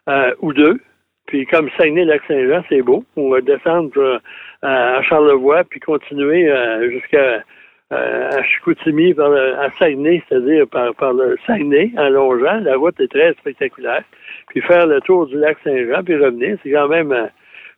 euh, 0.08 0.32
ou 0.40 0.52
deux. 0.52 0.78
Puis 1.26 1.44
comme 1.46 1.68
Saguenay-Lac-Saint-Jean, 1.76 2.62
c'est 2.68 2.82
beau. 2.82 3.04
On 3.16 3.30
va 3.30 3.40
descendre 3.40 3.92
euh, 3.98 4.18
à 4.62 5.02
Charlevoix, 5.02 5.64
puis 5.64 5.80
continuer 5.80 6.50
euh, 6.50 6.90
jusqu'à 6.90 7.42
à 7.90 8.42
Chicoutimi, 8.42 9.14
par 9.14 9.30
le- 9.30 9.58
à 9.58 9.70
Saguenay, 9.78 10.22
c'est-à-dire 10.28 10.66
par, 10.68 10.94
par 10.94 11.14
le 11.14 11.38
Saguenay, 11.46 11.90
en 11.96 12.10
longeant. 12.10 12.60
La 12.60 12.76
route 12.76 13.00
est 13.00 13.08
très 13.10 13.32
spectaculaire. 13.34 14.02
Puis 14.48 14.60
faire 14.60 14.87
le 14.87 15.00
tour 15.00 15.26
du 15.26 15.38
lac 15.38 15.56
Saint-Jean, 15.64 16.02
puis 16.04 16.16
revenir, 16.16 16.58
c'est 16.62 16.70
quand 16.70 16.88
même... 16.88 17.30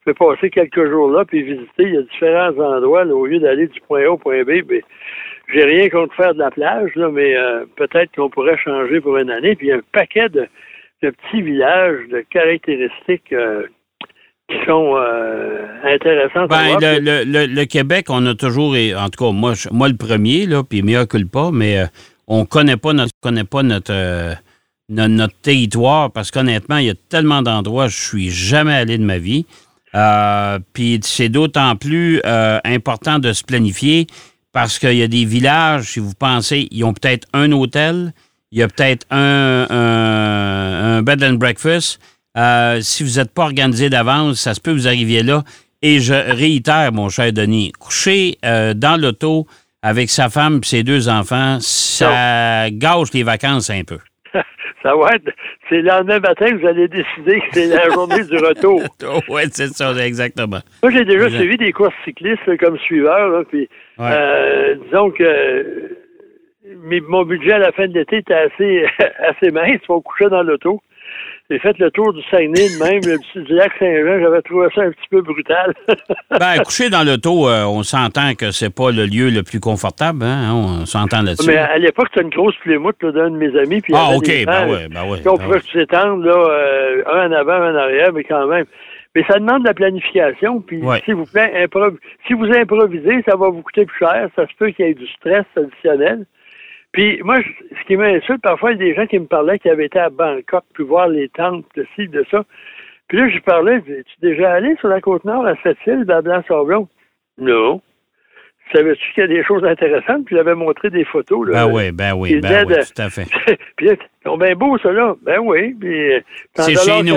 Je 0.06 0.12
peux 0.12 0.14
passer 0.14 0.50
quelques 0.50 0.88
jours 0.90 1.10
là, 1.10 1.24
puis 1.24 1.42
visiter. 1.42 1.82
Il 1.84 1.94
y 1.94 1.98
a 1.98 2.02
différents 2.02 2.58
endroits, 2.58 3.04
là, 3.04 3.14
au 3.14 3.26
lieu 3.26 3.38
d'aller 3.38 3.66
du 3.66 3.80
point 3.86 4.02
A 4.04 4.10
au 4.10 4.16
point 4.16 4.42
B. 4.44 4.62
Ben, 4.66 4.80
j'ai 5.52 5.64
rien 5.64 5.88
contre 5.88 6.14
faire 6.14 6.32
de 6.34 6.38
la 6.38 6.50
plage, 6.50 6.90
là, 6.94 7.10
mais 7.10 7.36
euh, 7.36 7.64
peut-être 7.76 8.10
qu'on 8.14 8.30
pourrait 8.30 8.56
changer 8.58 9.00
pour 9.00 9.16
une 9.18 9.30
année. 9.30 9.56
Puis 9.56 9.66
il 9.66 9.70
y 9.70 9.72
a 9.72 9.76
un 9.76 9.82
paquet 9.92 10.28
de, 10.28 10.46
de 11.02 11.10
petits 11.10 11.42
villages, 11.42 12.08
de 12.10 12.24
caractéristiques 12.30 13.32
euh, 13.32 13.64
qui 14.48 14.56
sont 14.66 14.94
euh, 14.96 15.66
intéressantes. 15.84 16.48
Ben, 16.48 16.78
le, 16.80 17.24
le- 17.24 17.24
le- 17.46 17.52
le 17.54 17.64
Québec, 17.66 18.06
on 18.08 18.24
a 18.26 18.34
toujours, 18.34 18.74
en 18.74 19.08
tout 19.10 19.24
cas, 19.24 19.32
moi, 19.32 19.52
moi 19.70 19.88
le 19.88 19.96
premier, 19.96 20.46
là, 20.46 20.62
puis 20.62 20.82
mieux 20.82 21.04
que 21.04 21.18
pas, 21.24 21.50
mais 21.52 21.78
euh, 21.80 21.84
on 22.26 22.44
connaît 22.46 22.76
pas 22.78 22.92
notre, 22.94 23.12
connaît 23.20 23.44
pas 23.44 23.62
notre, 23.62 23.92
no- 24.88 25.08
notre 25.08 25.36
territoire 25.42 26.10
parce 26.10 26.30
qu'honnêtement, 26.30 26.78
il 26.78 26.86
y 26.86 26.90
a 26.90 26.94
tellement 27.10 27.42
d'endroits 27.42 27.88
je 27.88 27.96
suis 27.96 28.30
jamais 28.30 28.74
allé 28.74 28.96
de 28.98 29.04
ma 29.04 29.18
vie. 29.18 29.46
Euh, 29.94 30.58
puis 30.72 31.00
c'est 31.02 31.28
d'autant 31.28 31.76
plus 31.76 32.20
euh, 32.24 32.60
important 32.64 33.18
de 33.18 33.32
se 33.32 33.42
planifier 33.42 34.06
parce 34.52 34.78
qu'il 34.78 34.94
y 34.94 35.02
a 35.02 35.08
des 35.08 35.24
villages, 35.24 35.92
si 35.92 36.00
vous 36.00 36.14
pensez, 36.18 36.68
ils 36.70 36.84
ont 36.84 36.92
peut-être 36.92 37.26
un 37.32 37.52
hôtel, 37.52 38.12
il 38.52 38.58
y 38.58 38.62
a 38.62 38.68
peut-être 38.68 39.06
un, 39.10 39.66
un, 39.70 40.96
un 40.96 41.02
bed 41.02 41.22
and 41.22 41.34
breakfast. 41.34 42.00
Euh, 42.36 42.80
si 42.80 43.02
vous 43.02 43.18
n'êtes 43.18 43.32
pas 43.32 43.44
organisé 43.44 43.90
d'avance, 43.90 44.40
ça 44.40 44.54
se 44.54 44.60
peut 44.60 44.72
que 44.72 44.78
vous 44.78 44.88
arriviez 44.88 45.22
là. 45.22 45.44
Et 45.82 46.00
je 46.00 46.14
réitère, 46.14 46.92
mon 46.92 47.08
cher 47.08 47.32
Denis, 47.32 47.72
coucher 47.72 48.38
euh, 48.44 48.74
dans 48.74 49.00
l'auto 49.00 49.46
avec 49.82 50.10
sa 50.10 50.28
femme 50.28 50.60
et 50.62 50.66
ses 50.66 50.82
deux 50.82 51.08
enfants, 51.08 51.58
ça 51.60 52.70
gâche 52.70 53.12
les 53.14 53.22
vacances 53.22 53.70
un 53.70 53.82
peu. 53.82 53.98
Ça 54.82 54.94
va 54.96 55.10
être. 55.14 55.30
C'est 55.68 55.76
le 55.82 55.88
lendemain 55.88 56.20
matin 56.20 56.46
que 56.46 56.54
vous 56.56 56.66
allez 56.66 56.88
décider 56.88 57.40
que 57.40 57.46
c'est 57.52 57.66
la 57.66 57.90
journée 57.90 58.24
du 58.24 58.36
retour. 58.36 58.82
oui, 59.28 59.42
c'est 59.52 59.66
ça, 59.68 59.92
exactement. 60.06 60.60
Moi, 60.82 60.90
j'ai 60.92 61.04
déjà 61.04 61.26
Exact. 61.26 61.38
suivi 61.38 61.56
des 61.58 61.72
courses 61.72 61.94
cyclistes 62.04 62.46
là, 62.46 62.56
comme 62.56 62.78
suiveur, 62.78 63.28
là, 63.28 63.42
puis 63.48 63.68
Ouais. 63.98 64.08
euh, 64.10 64.74
disons 64.86 65.10
que 65.10 65.22
euh, 65.22 65.98
mes- 66.84 67.00
mon 67.02 67.24
budget 67.24 67.52
à 67.52 67.58
la 67.58 67.72
fin 67.72 67.86
de 67.88 67.92
l'été 67.94 68.18
était 68.18 68.32
assez, 68.34 68.86
assez 69.28 69.50
mince. 69.50 69.80
On 69.88 70.00
couchait 70.00 70.30
dans 70.30 70.42
l'auto. 70.42 70.80
J'ai 71.50 71.58
fait 71.58 71.76
le 71.78 71.90
tour 71.90 72.12
du 72.12 72.22
Saguenay 72.30 72.68
même, 72.80 73.00
le- 73.04 73.42
du 73.44 73.52
lac 73.54 73.72
Saint-Jean. 73.78 74.20
J'avais 74.22 74.40
trouvé 74.42 74.68
ça 74.74 74.82
un 74.82 74.90
petit 74.92 75.08
peu 75.10 75.20
brutal. 75.20 75.74
Ben, 76.38 76.62
coucher 76.64 76.88
dans 76.90 77.02
l'auto, 77.04 77.48
euh, 77.48 77.64
on 77.64 77.82
s'entend 77.82 78.34
que 78.38 78.50
c'est 78.52 78.72
pas 78.74 78.92
le 78.92 79.04
lieu 79.04 79.30
le 79.30 79.42
plus 79.42 79.58
confortable, 79.60 80.22
hein? 80.22 80.54
On 80.54 80.86
s'entend 80.86 81.22
là-dessus. 81.22 81.48
Mais 81.48 81.56
à 81.58 81.76
l'époque, 81.76 82.06
c'était 82.14 82.24
une 82.24 82.30
grosse 82.30 82.54
plémoute 82.62 82.96
d'un 83.04 83.30
de 83.30 83.36
mes 83.36 83.54
amis. 83.58 83.80
Puis 83.80 83.92
Ah, 83.96 84.10
OK, 84.14 84.24
des 84.24 84.46
ben 84.46 84.66
oui, 84.68 84.76
ben 84.88 85.02
oui. 85.08 85.18
On 85.26 85.34
ben 85.36 85.44
pouvait 85.44 85.60
s'étendre, 85.72 86.24
là, 86.24 86.32
euh, 86.36 87.02
un 87.12 87.28
en 87.28 87.32
avant, 87.32 87.52
un 87.54 87.74
en 87.74 87.78
arrière, 87.78 88.12
mais 88.12 88.22
quand 88.24 88.46
même. 88.46 88.64
Mais 89.16 89.24
ça 89.28 89.40
demande 89.40 89.62
de 89.62 89.66
la 89.68 89.74
planification. 89.74 90.60
Puis, 90.60 90.80
Ouais. 90.82 91.02
s'il 91.04 91.16
vous 91.16 91.26
plaît, 91.26 91.66
improv- 91.66 91.96
si 92.28 92.32
vous 92.34 92.46
improvisez, 92.46 93.22
ça 93.28 93.34
va 93.36 93.48
vous 93.50 93.62
coûter 93.62 93.84
plus 93.86 93.98
cher. 93.98 94.28
Ça 94.36 94.46
se 94.46 94.52
peut 94.56 94.70
qu'il 94.70 94.86
y 94.86 94.90
ait 94.90 94.94
du 94.94 95.06
stress 95.08 95.44
additionnel. 95.56 96.26
Puis, 96.92 97.20
moi, 97.22 97.36
je- 97.40 97.76
ce 97.76 97.84
qui 97.86 97.96
m'insulte, 97.96 98.42
parfois, 98.42 98.72
il 98.72 98.78
y 98.78 98.82
a 98.82 98.84
des 98.86 98.94
gens 98.94 99.06
qui 99.06 99.18
me 99.18 99.26
parlaient 99.26 99.58
qui 99.58 99.68
avaient 99.70 99.86
été 99.86 99.98
à 99.98 100.10
Bangkok, 100.10 100.64
puis 100.74 100.84
voir 100.84 101.08
les 101.08 101.28
tentes, 101.28 101.64
de 101.76 101.86
ci, 101.94 102.08
de 102.08 102.24
ça. 102.30 102.44
Puis 103.08 103.18
là, 103.18 103.28
je 103.28 103.38
parlais, 103.40 103.80
je 103.86 103.92
dis, 103.92 103.98
es-tu 103.98 104.14
déjà 104.20 104.52
allé 104.52 104.74
sur 104.80 104.88
la 104.88 105.00
côte 105.00 105.24
nord, 105.24 105.46
à 105.46 105.54
cette 105.62 105.78
île, 105.86 106.04
à 106.10 106.20
Blanc-Sablon? 106.22 106.88
Non. 107.38 107.80
Savais-tu 108.72 109.02
qu'il 109.14 109.22
y 109.22 109.24
a 109.24 109.26
des 109.26 109.42
choses 109.44 109.64
intéressantes? 109.64 110.24
Puis, 110.26 110.36
j'avais 110.36 110.54
montré 110.54 110.90
des 110.90 111.04
photos. 111.04 111.48
Là, 111.48 111.66
Ben 111.66 111.72
oui, 111.72 111.90
ben 111.90 112.14
oui, 112.14 112.38
ben 112.40 112.64
oui, 112.68 112.74
de- 112.74 112.80
tout 112.82 113.02
à 113.02 113.10
fait. 113.10 113.24
puis 113.76 113.86
là, 113.86 113.94
ils 113.94 114.28
sont 114.28 114.36
bien 114.38 114.54
beaux, 114.54 114.78
ça, 114.78 114.92
là. 114.92 115.16
Ben 115.22 115.38
oui. 115.40 115.74
Puis, 115.74 116.12
euh, 116.14 116.20
C'est 116.54 116.74
chez 116.76 117.02
nous. 117.02 117.14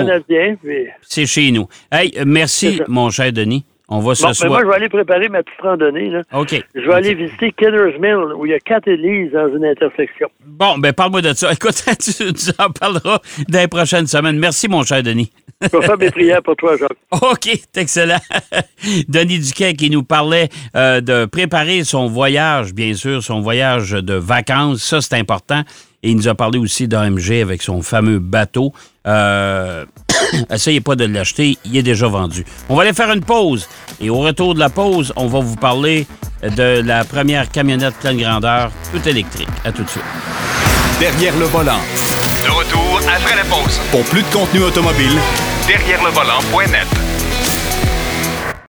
puis- 0.62 0.86
C'est 1.02 1.26
chez 1.26 1.52
nous. 1.52 1.66
Hey, 1.92 2.12
merci, 2.26 2.80
mon 2.88 3.10
cher 3.10 3.32
Denis. 3.32 3.64
On 3.96 4.00
va 4.00 4.04
Bon, 4.08 4.14
se 4.14 4.26
mais 4.26 4.34
soir. 4.34 4.50
moi, 4.50 4.60
je 4.62 4.66
vais 4.68 4.74
aller 4.74 4.88
préparer 4.88 5.28
ma 5.28 5.42
petite 5.42 5.60
randonnée, 5.60 6.10
là. 6.10 6.22
OK. 6.32 6.62
Je 6.74 6.80
vais 6.80 6.94
aller 6.94 7.14
visiter 7.14 7.52
Kenner's 7.52 7.98
Mill, 8.00 8.34
où 8.36 8.44
il 8.46 8.50
y 8.50 8.54
a 8.54 8.58
quatre 8.58 8.88
églises 8.88 9.32
dans 9.32 9.48
une 9.56 9.64
intersection. 9.64 10.28
Bon, 10.44 10.78
ben 10.78 10.92
parle-moi 10.92 11.22
de 11.22 11.32
ça. 11.32 11.52
Écoute, 11.52 11.82
tu, 12.00 12.32
tu 12.32 12.50
en 12.58 12.70
parleras 12.70 13.18
dans 13.48 13.58
les 13.60 13.68
prochaines 13.68 14.06
semaines. 14.06 14.38
Merci, 14.38 14.68
mon 14.68 14.82
cher 14.82 15.02
Denis. 15.02 15.30
Je 15.62 15.68
vais 15.78 15.86
faire 15.86 15.96
mes 15.96 16.10
prières 16.10 16.42
pour 16.42 16.56
toi, 16.56 16.76
Jacques. 16.76 16.90
OK, 17.12 17.44
c'est 17.72 17.80
excellent. 17.80 18.18
Denis 19.08 19.38
Duquet 19.38 19.74
qui 19.74 19.88
nous 19.90 20.02
parlait 20.02 20.48
euh, 20.76 21.00
de 21.00 21.24
préparer 21.26 21.84
son 21.84 22.06
voyage, 22.08 22.74
bien 22.74 22.94
sûr, 22.94 23.22
son 23.22 23.40
voyage 23.40 23.92
de 23.92 24.14
vacances. 24.14 24.82
Ça, 24.82 25.00
c'est 25.00 25.14
important. 25.14 25.62
Et 26.02 26.10
il 26.10 26.16
nous 26.16 26.28
a 26.28 26.34
parlé 26.34 26.58
aussi 26.58 26.86
d'AMG 26.88 27.32
avec 27.40 27.62
son 27.62 27.80
fameux 27.80 28.18
bateau. 28.18 28.72
Euh, 29.06 29.84
essayez 30.50 30.80
pas 30.80 30.96
de 30.96 31.04
l'acheter, 31.04 31.58
il 31.64 31.76
est 31.76 31.82
déjà 31.82 32.08
vendu. 32.08 32.44
On 32.68 32.76
va 32.76 32.82
aller 32.82 32.92
faire 32.92 33.12
une 33.12 33.24
pause. 33.24 33.68
Et 34.00 34.10
au 34.10 34.18
retour 34.18 34.54
de 34.54 34.60
la 34.60 34.70
pause, 34.70 35.12
on 35.16 35.26
va 35.26 35.40
vous 35.40 35.56
parler 35.56 36.06
de 36.42 36.82
la 36.84 37.04
première 37.04 37.50
camionnette 37.50 37.94
pleine 37.94 38.18
grandeur, 38.18 38.70
toute 38.92 39.06
électrique. 39.06 39.48
À 39.64 39.72
tout 39.72 39.84
de 39.84 39.88
suite. 39.88 40.04
Derrière 41.00 41.36
le 41.38 41.46
volant. 41.46 41.80
De 42.44 42.50
retour 42.50 43.00
après 43.08 43.36
la 43.36 43.44
pause. 43.44 43.80
Pour 43.90 44.02
plus 44.04 44.22
de 44.22 44.28
contenu 44.28 44.62
automobile, 44.62 45.18
Derrière 45.66 46.04
le 46.04 46.10
volant.net. 46.10 47.23